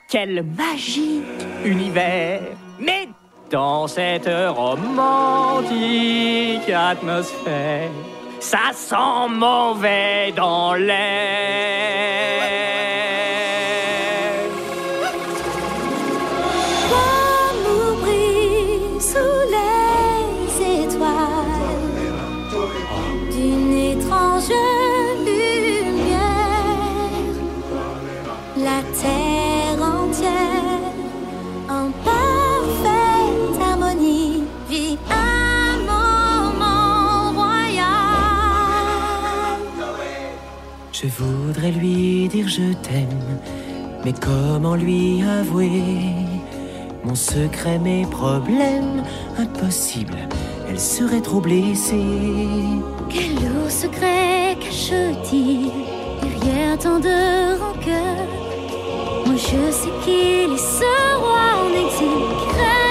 Quel 0.10 0.44
magique 0.44 1.24
univers 1.64 2.42
Mais 2.80 3.08
dans 3.52 3.88
cette 3.88 4.30
romantique 4.56 5.68
atmosphère, 6.70 7.90
ça 8.40 8.72
sent 8.74 9.30
mauvais 9.30 10.32
dans 10.36 10.74
l'air. 10.74 12.67
voudrais 41.18 41.72
lui 41.72 42.28
dire 42.28 42.48
je 42.48 42.74
t'aime, 42.74 43.40
mais 44.06 44.14
comment 44.14 44.76
lui 44.76 45.24
avouer? 45.24 46.14
Mon 47.04 47.16
secret, 47.16 47.80
mes 47.80 48.06
problèmes 48.06 49.04
Impossible, 49.38 50.18
elle 50.70 50.80
serait 50.80 51.22
trop 51.22 51.40
blessée. 51.40 52.04
Quel 53.10 53.36
lourd 53.36 53.72
secret 53.72 54.58
cache-t-il 54.60 55.72
derrière 56.22 56.78
tant 56.78 57.00
de 57.00 57.60
rancœur 57.60 58.28
Moi 59.26 59.36
je 59.36 59.72
sais 59.72 59.94
qu'il 60.04 60.54
est 60.54 60.58
ce 60.58 61.18
roi 61.18 61.46
en 61.64 61.72
exil 61.86 62.87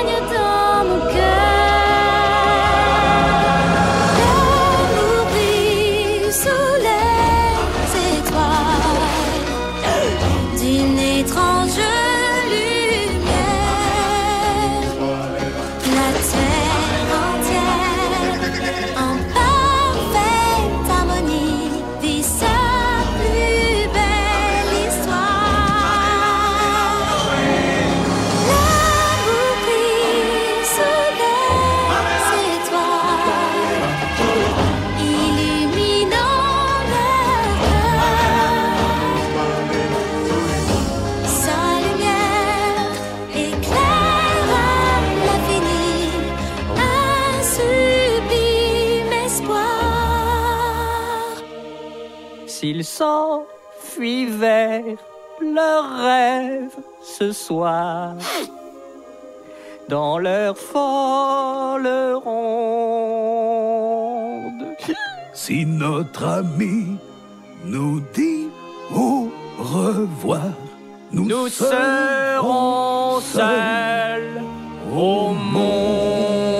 s'enfuit 52.96 54.26
vers 54.26 54.82
leur 55.40 55.84
ce 57.02 57.32
soir. 57.32 58.14
Dans 59.88 60.18
leur 60.18 60.56
folle 60.58 61.88
ronde. 62.24 62.96
Si 65.32 65.64
notre 65.64 66.24
ami 66.24 66.96
nous 67.64 68.00
dit 68.14 68.48
au 68.92 69.30
revoir, 69.58 70.52
nous, 71.12 71.48
serons 71.48 73.20
seuls 73.20 74.42
au 74.92 75.32
monde. 75.34 76.55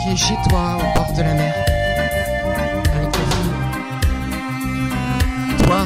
qui 0.00 0.10
est 0.12 0.16
chez 0.16 0.36
toi 0.48 0.76
au 0.76 0.94
bord 0.96 1.12
de 1.16 1.22
la 1.22 1.34
mer? 1.34 1.52
Avec 2.94 3.10
ta 3.10 3.18
fille. 3.18 3.52
Toi, 5.64 5.80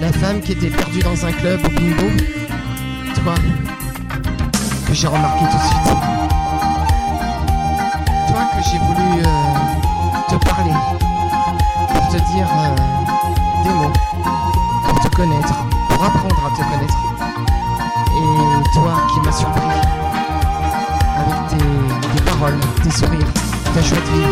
la 0.00 0.12
femme 0.12 0.40
qui 0.40 0.52
était 0.52 0.70
perdue 0.70 0.98
dans 0.98 1.24
un 1.24 1.32
club 1.32 1.60
au 1.64 1.68
bingo? 1.68 2.10
Toi, 3.14 3.34
que 4.88 4.94
j'ai 4.94 5.06
remarqué 5.06 5.44
tout 5.44 5.58
de 5.58 5.62
suite. 5.62 5.84
Toi 8.28 8.42
que 8.52 8.62
j'ai 8.68 8.78
voulu 8.78 9.22
euh, 9.22 9.54
te 10.28 10.34
parler 10.44 10.74
pour 11.94 12.08
te 12.08 12.16
dire 12.32 12.48
euh, 12.58 12.74
des 13.62 13.74
mots, 13.74 13.92
pour 14.88 14.98
te 14.98 15.08
connaître, 15.14 15.54
pour 15.88 16.04
apprendre 16.04 16.46
à 16.46 16.50
te 16.50 16.62
connaître. 16.64 17.15
Toi 18.74 18.92
qui 19.12 19.20
m'as 19.20 19.32
surpris 19.32 19.62
avec 21.16 21.48
tes, 21.48 21.56
tes 21.56 22.22
paroles, 22.22 22.60
tes 22.82 22.90
sourires, 22.90 23.32
ta 23.74 23.80
joie 23.80 23.98
de 23.98 24.04
vivre. 24.12 24.30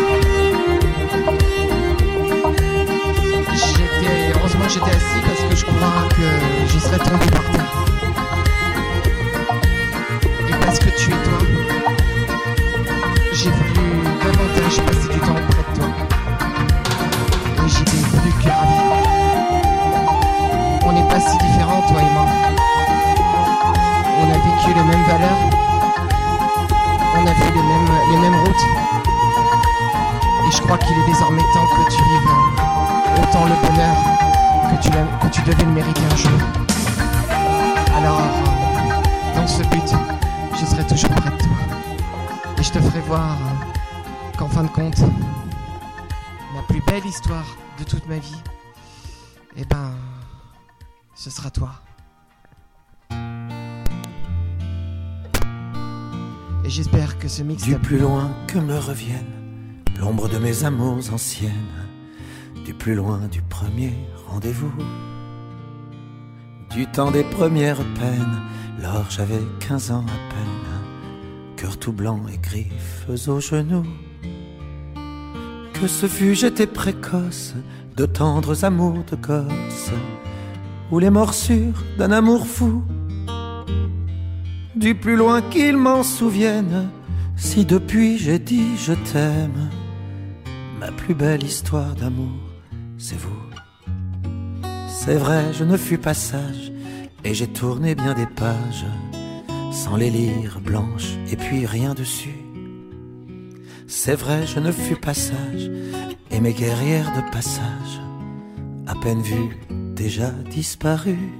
J'étais, 3.53 4.33
heureusement 4.35 4.69
j'étais 4.69 4.91
assis 4.91 5.21
parce 5.25 5.41
que 5.49 5.55
je 5.55 5.65
crois 5.65 6.07
que 6.09 6.27
je 6.67 6.79
serais 6.79 6.99
tombé 6.99 7.25
par 7.31 7.43
terre. 7.51 7.85
Et 10.49 10.53
parce 10.63 10.79
que 10.79 10.89
tu 10.97 11.11
es 11.11 11.17
toi, 11.23 11.39
j'ai 13.33 13.49
voulu 13.49 14.03
davantage 14.23 14.81
passer 14.85 15.13
du 15.13 15.19
temps 15.19 15.54
vécu 24.65 24.77
les 24.77 24.83
mêmes 24.83 25.03
valeurs. 25.03 25.37
On 27.17 27.27
a 27.27 27.33
fait 27.33 27.51
les 27.51 27.61
mêmes, 27.61 27.91
les 28.11 28.17
mêmes 28.17 28.39
routes. 28.41 28.65
Et 30.47 30.51
je 30.51 30.61
crois 30.61 30.77
qu'il 30.77 30.97
est 30.97 31.05
désormais 31.05 31.41
temps 31.53 31.67
que 31.67 31.91
tu 31.91 32.03
vives 32.03 33.23
autant 33.23 33.45
le 33.45 33.55
bonheur 33.67 33.95
que 34.69 34.81
tu, 34.81 34.89
que 34.91 35.33
tu 35.33 35.41
devais 35.41 35.63
le 35.63 35.71
mériter 35.71 36.01
un 36.11 36.15
jour. 36.15 36.39
Alors, 37.97 38.21
dans 39.35 39.47
ce 39.47 39.63
but, 39.63 39.93
je 40.59 40.65
serai 40.65 40.85
toujours 40.85 41.09
près 41.09 41.31
de 41.31 41.37
toi. 41.37 41.57
Et 42.57 42.63
je 42.63 42.71
te 42.71 42.79
ferai 42.79 42.99
voir 43.01 43.37
qu'en 44.37 44.47
fin 44.47 44.63
de 44.63 44.69
compte, 44.69 44.99
la 46.55 46.61
plus 46.67 46.81
belle 46.81 47.05
histoire 47.05 47.45
de 47.79 47.83
toute 47.83 48.07
ma 48.07 48.17
vie, 48.17 48.41
eh 49.57 49.65
ben, 49.65 49.91
ce 51.15 51.29
sera 51.29 51.49
toi. 51.49 51.69
J'espère 56.75 57.17
que 57.17 57.29
ce 57.29 57.41
mix 57.41 57.63
Du 57.63 57.77
plus 57.77 57.97
loin 57.97 58.29
que 58.47 58.59
me 58.59 58.77
revienne 58.77 59.31
l'ombre 59.97 60.27
de 60.27 60.37
mes 60.37 60.65
amours 60.65 61.13
anciennes, 61.13 61.87
du 62.65 62.73
plus 62.73 62.95
loin 62.95 63.29
du 63.31 63.41
premier 63.41 63.93
rendez-vous, 64.27 64.73
du 66.71 66.85
temps 66.87 67.11
des 67.11 67.23
premières 67.23 67.77
peines, 67.77 68.41
lors 68.83 69.09
j'avais 69.09 69.39
15 69.61 69.91
ans 69.91 70.05
à 70.05 70.33
peine, 70.33 71.55
cœur 71.55 71.77
tout 71.77 71.93
blanc 71.93 72.19
et 72.27 72.37
griffes 72.37 73.05
aux 73.07 73.39
genoux. 73.39 73.87
Que 75.75 75.87
ce 75.87 76.07
fut, 76.07 76.35
j'étais 76.35 76.67
précoce, 76.67 77.55
de 77.95 78.05
tendres 78.05 78.65
amours 78.65 79.05
de 79.09 79.15
gosse, 79.15 79.91
ou 80.91 80.99
les 80.99 81.09
morsures 81.09 81.85
d'un 81.97 82.11
amour 82.11 82.45
fou. 82.45 82.83
Du 84.75 84.93
plus 84.93 85.15
loin 85.15 85.41
qu'ils 85.41 85.77
m'en 85.77 86.03
souviennent, 86.03 86.89
si 87.37 87.63
depuis 87.63 88.17
j'ai 88.17 88.39
dit 88.39 88.75
je 88.77 88.91
t'aime, 88.91 89.69
ma 90.81 90.91
plus 90.91 91.13
belle 91.13 91.43
histoire 91.43 91.95
d'amour, 91.95 92.41
c'est 92.97 93.17
vous. 93.17 93.31
C'est 94.89 95.15
vrai, 95.15 95.53
je 95.53 95.63
ne 95.63 95.77
fus 95.77 95.97
pas 95.97 96.13
sage, 96.13 96.73
et 97.23 97.33
j'ai 97.33 97.47
tourné 97.47 97.95
bien 97.95 98.13
des 98.15 98.25
pages, 98.25 98.85
sans 99.71 99.95
les 99.95 100.09
lire 100.09 100.59
blanches, 100.59 101.13
et 101.31 101.37
puis 101.37 101.65
rien 101.65 101.93
dessus. 101.93 102.43
C'est 103.87 104.15
vrai, 104.15 104.45
je 104.45 104.59
ne 104.59 104.73
fus 104.73 104.97
pas 104.97 105.13
sage, 105.13 105.71
et 106.31 106.41
mes 106.41 106.53
guerrières 106.53 107.13
de 107.15 107.31
passage, 107.31 108.01
à 108.87 108.95
peine 108.95 109.21
vues, 109.21 109.57
déjà 109.95 110.31
disparues. 110.31 111.31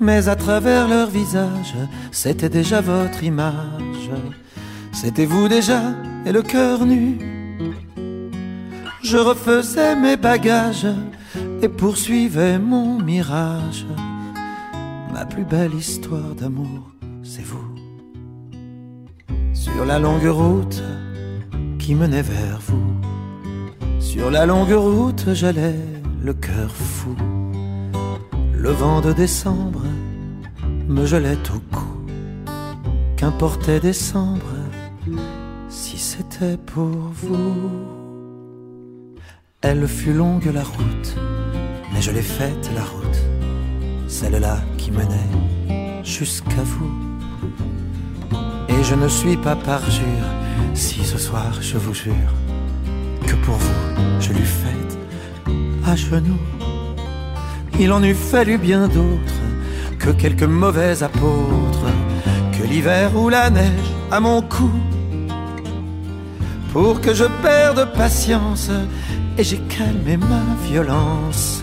Mais 0.00 0.28
à 0.28 0.36
travers 0.36 0.86
leur 0.86 1.08
visage, 1.08 1.74
c'était 2.12 2.48
déjà 2.48 2.80
votre 2.80 3.24
image. 3.24 4.10
C'était 4.92 5.26
vous 5.26 5.48
déjà, 5.48 5.80
et 6.24 6.32
le 6.32 6.42
cœur 6.42 6.86
nu. 6.86 7.18
Je 9.02 9.16
refaisais 9.16 9.96
mes 9.96 10.16
bagages 10.16 10.86
et 11.62 11.68
poursuivais 11.68 12.58
mon 12.58 13.00
mirage. 13.00 13.86
Ma 15.12 15.24
plus 15.24 15.44
belle 15.44 15.74
histoire 15.74 16.34
d'amour, 16.36 16.92
c'est 17.24 17.44
vous. 17.44 17.74
Sur 19.52 19.84
la 19.84 19.98
longue 19.98 20.28
route 20.28 20.82
qui 21.78 21.94
menait 21.94 22.22
vers 22.22 22.60
vous, 22.66 22.92
sur 23.98 24.30
la 24.30 24.46
longue 24.46 24.72
route, 24.72 25.32
j'allais 25.32 25.76
le 26.22 26.34
cœur 26.34 26.70
fou. 26.70 27.16
Le 28.58 28.70
vent 28.70 29.00
de 29.00 29.12
décembre 29.12 29.84
me 30.88 31.06
gelait 31.06 31.38
au 31.54 31.60
cou. 31.72 31.86
Qu'importait 33.16 33.78
décembre 33.78 34.52
si 35.68 35.96
c'était 35.96 36.56
pour 36.56 36.88
vous? 37.22 37.54
Elle 39.60 39.86
fut 39.86 40.12
longue 40.12 40.50
la 40.52 40.64
route, 40.64 41.16
mais 41.92 42.02
je 42.02 42.10
l'ai 42.10 42.20
faite 42.20 42.68
la 42.74 42.82
route, 42.82 43.20
celle-là 44.08 44.58
qui 44.76 44.90
menait 44.90 46.02
jusqu'à 46.02 46.64
vous. 46.64 46.90
Et 48.68 48.82
je 48.82 48.96
ne 48.96 49.06
suis 49.06 49.36
pas 49.36 49.54
parjure 49.54 50.28
si 50.74 51.04
ce 51.04 51.16
soir 51.16 51.62
je 51.62 51.78
vous 51.78 51.94
jure 51.94 52.32
que 53.24 53.36
pour 53.36 53.54
vous 53.54 54.20
je 54.20 54.32
l'eus 54.32 54.52
faite 54.64 54.98
à 55.86 55.94
genoux. 55.94 56.57
Il 57.80 57.92
en 57.92 58.02
eût 58.02 58.14
fallu 58.14 58.58
bien 58.58 58.88
d'autres 58.88 59.42
que 59.98 60.10
quelques 60.10 60.42
mauvais 60.42 61.02
apôtres, 61.02 61.92
que 62.52 62.66
l'hiver 62.66 63.16
ou 63.16 63.28
la 63.28 63.50
neige 63.50 63.92
à 64.10 64.18
mon 64.18 64.42
cou, 64.42 64.70
pour 66.72 67.00
que 67.00 67.14
je 67.14 67.24
perde 67.42 67.92
patience 67.94 68.70
et 69.36 69.44
j'ai 69.44 69.58
calmé 69.58 70.16
ma 70.16 70.42
violence. 70.68 71.62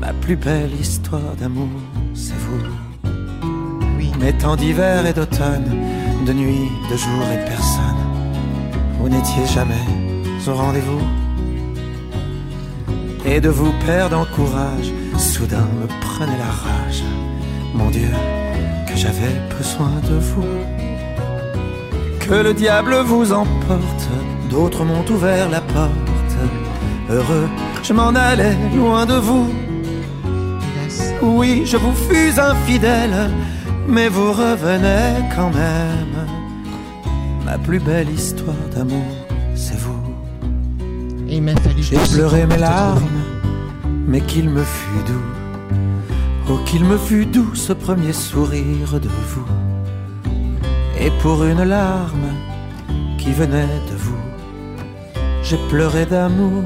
Ma 0.00 0.12
plus 0.14 0.36
belle 0.36 0.74
histoire 0.80 1.34
d'amour, 1.40 1.80
c'est 2.14 2.38
vous. 2.38 3.10
Oui, 3.96 4.10
mes 4.20 4.32
temps 4.32 4.56
d'hiver 4.56 5.06
et 5.06 5.12
d'automne, 5.12 5.76
de 6.26 6.32
nuit, 6.32 6.70
de 6.90 6.96
jour 6.96 7.22
et 7.32 7.44
personne, 7.44 8.02
vous 8.98 9.08
n'étiez 9.08 9.46
jamais 9.46 9.86
au 10.46 10.54
rendez-vous 10.54 11.02
et 13.30 13.40
de 13.40 13.50
vous 13.50 13.72
perdre 13.86 14.18
en 14.18 14.24
courage, 14.24 14.90
soudain 15.18 15.68
me 15.80 15.86
prenait 16.00 16.38
la 16.38 16.52
rage. 16.64 17.02
Mon 17.74 17.90
Dieu, 17.90 18.10
que 18.86 18.96
j'avais 18.96 19.34
besoin 19.56 19.92
de 20.08 20.16
vous. 20.18 20.54
Que 22.20 22.42
le 22.42 22.54
diable 22.54 22.94
vous 23.04 23.32
emporte, 23.32 24.08
d'autres 24.50 24.84
m'ont 24.84 25.04
ouvert 25.10 25.48
la 25.50 25.60
porte. 25.60 26.36
Heureux, 27.10 27.48
je 27.82 27.92
m'en 27.92 28.14
allais 28.14 28.56
loin 28.74 29.04
de 29.04 29.14
vous. 29.14 29.48
Oui, 31.22 31.62
je 31.66 31.76
vous 31.76 31.92
fus 31.92 32.38
infidèle, 32.38 33.30
mais 33.86 34.08
vous 34.08 34.32
revenez 34.32 35.28
quand 35.34 35.50
même. 35.50 36.26
Ma 37.44 37.58
plus 37.58 37.80
belle 37.80 38.10
histoire 38.10 38.66
d'amour, 38.74 39.12
c'est 39.54 39.78
vous. 39.78 40.08
J'ai 41.80 41.98
pleuré 42.14 42.46
mes 42.46 42.56
larmes. 42.56 43.17
Mais 44.08 44.22
qu'il 44.22 44.48
me 44.48 44.64
fut 44.64 45.04
doux. 45.06 45.30
Oh, 46.50 46.58
qu'il 46.64 46.84
me 46.84 46.96
fut 46.96 47.26
doux 47.26 47.54
ce 47.54 47.74
premier 47.74 48.14
sourire 48.14 48.98
de 48.98 49.08
vous. 49.08 49.46
Et 50.98 51.10
pour 51.22 51.44
une 51.44 51.62
larme 51.62 52.32
qui 53.18 53.32
venait 53.32 53.80
de 53.90 53.96
vous, 53.96 54.24
j'ai 55.42 55.58
pleuré 55.68 56.06
d'amour. 56.06 56.64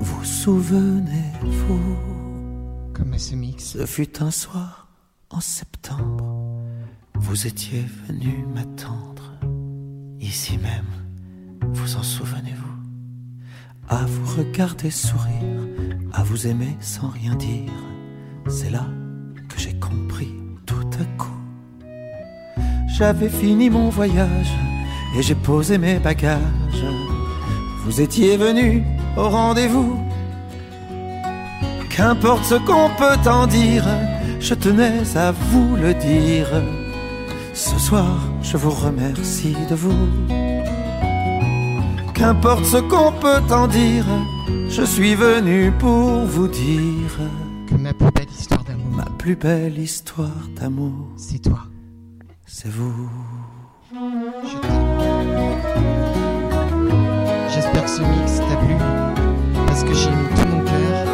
Vous 0.00 0.24
souvenez-vous 0.24 1.98
Comme 2.94 3.12
à 3.12 3.18
ce 3.18 3.34
mix. 3.34 3.72
Ce 3.72 3.84
fut 3.84 4.22
un 4.22 4.30
soir 4.30 4.88
en 5.30 5.40
septembre. 5.40 6.24
Vous 7.14 7.46
étiez 7.46 7.84
venu 8.08 8.46
m'attendre, 8.54 9.34
ici 10.18 10.56
même. 10.58 10.92
Vous 11.72 11.96
en 11.96 12.02
souvenez-vous 12.02 12.63
À 13.88 14.06
vous 14.06 14.38
regarder 14.38 14.90
sourire, 14.90 15.68
à 16.12 16.22
vous 16.22 16.46
aimer 16.46 16.76
sans 16.80 17.08
rien 17.08 17.34
dire. 17.34 17.70
C'est 18.48 18.70
là 18.70 18.86
que 19.48 19.58
j'ai 19.58 19.74
compris 19.74 20.34
tout 20.64 20.88
à 21.00 21.04
coup. 21.18 21.28
J'avais 22.96 23.28
fini 23.28 23.68
mon 23.68 23.90
voyage 23.90 24.52
et 25.16 25.22
j'ai 25.22 25.34
posé 25.34 25.76
mes 25.78 25.98
bagages. 25.98 26.40
Vous 27.84 28.00
étiez 28.00 28.36
venu 28.36 28.82
au 29.16 29.28
rendez-vous. 29.28 30.00
Qu'importe 31.90 32.44
ce 32.44 32.54
qu'on 32.54 32.90
peut 32.96 33.28
en 33.28 33.46
dire, 33.46 33.84
je 34.40 34.54
tenais 34.54 35.02
à 35.16 35.32
vous 35.32 35.76
le 35.76 35.92
dire. 35.94 36.48
Ce 37.52 37.78
soir, 37.78 38.18
je 38.42 38.56
vous 38.56 38.70
remercie 38.70 39.56
de 39.68 39.74
vous. 39.74 40.53
Qu'importe 42.14 42.64
ce 42.64 42.76
qu'on 42.76 43.12
peut 43.12 43.42
en 43.52 43.66
dire, 43.66 44.04
je 44.68 44.82
suis 44.82 45.14
venu 45.16 45.72
pour 45.72 46.24
vous 46.24 46.46
dire 46.46 47.18
que 47.68 47.74
ma 47.74 47.92
plus 47.92 48.10
belle 48.12 48.30
histoire 48.30 48.62
d'amour, 48.62 48.92
ma 48.92 49.04
plus 49.18 49.34
belle 49.34 49.78
histoire 49.78 50.48
d'amour, 50.54 51.08
c'est 51.16 51.42
toi. 51.42 51.66
C'est 52.46 52.70
vous. 52.70 53.08
Je. 53.92 54.56
J'espère 57.52 57.84
que 57.84 57.90
ce 57.90 58.02
mix 58.02 58.38
t'a 58.38 58.56
plu 58.56 58.74
parce 59.66 59.82
que 59.82 59.92
j'ai 59.92 60.10
mis 60.10 60.28
tout 60.36 60.48
mon 60.48 60.64
cœur 60.64 61.06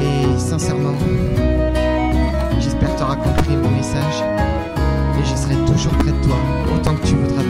et 0.00 0.38
sincèrement, 0.38 0.94
j'espère 2.60 2.92
que 2.92 2.98
tu 2.98 3.02
auras 3.02 3.16
compris 3.16 3.56
mon 3.56 3.70
message 3.70 4.22
et 5.18 5.24
je 5.24 5.34
serai 5.34 5.54
toujours 5.66 5.92
près 5.98 6.12
de 6.12 6.24
toi 6.24 6.36
autant 6.74 6.94
que 6.94 7.06
tu 7.06 7.14
voudras 7.14 7.41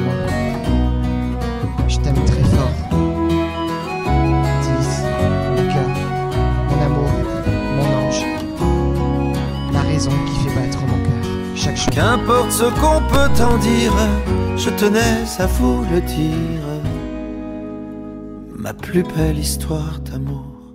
Qu'importe 11.92 12.50
ce 12.50 12.64
qu'on 12.64 13.00
peut 13.08 13.42
en 13.44 13.56
dire, 13.58 13.92
je 14.56 14.68
tenais 14.70 15.22
à 15.38 15.46
vous 15.46 15.84
le 15.92 16.00
dire. 16.00 16.62
Ma 18.50 18.74
plus 18.74 19.04
belle 19.04 19.38
histoire 19.38 20.00
d'amour, 20.00 20.74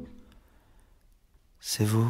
c'est 1.60 1.84
vous. 1.84 2.10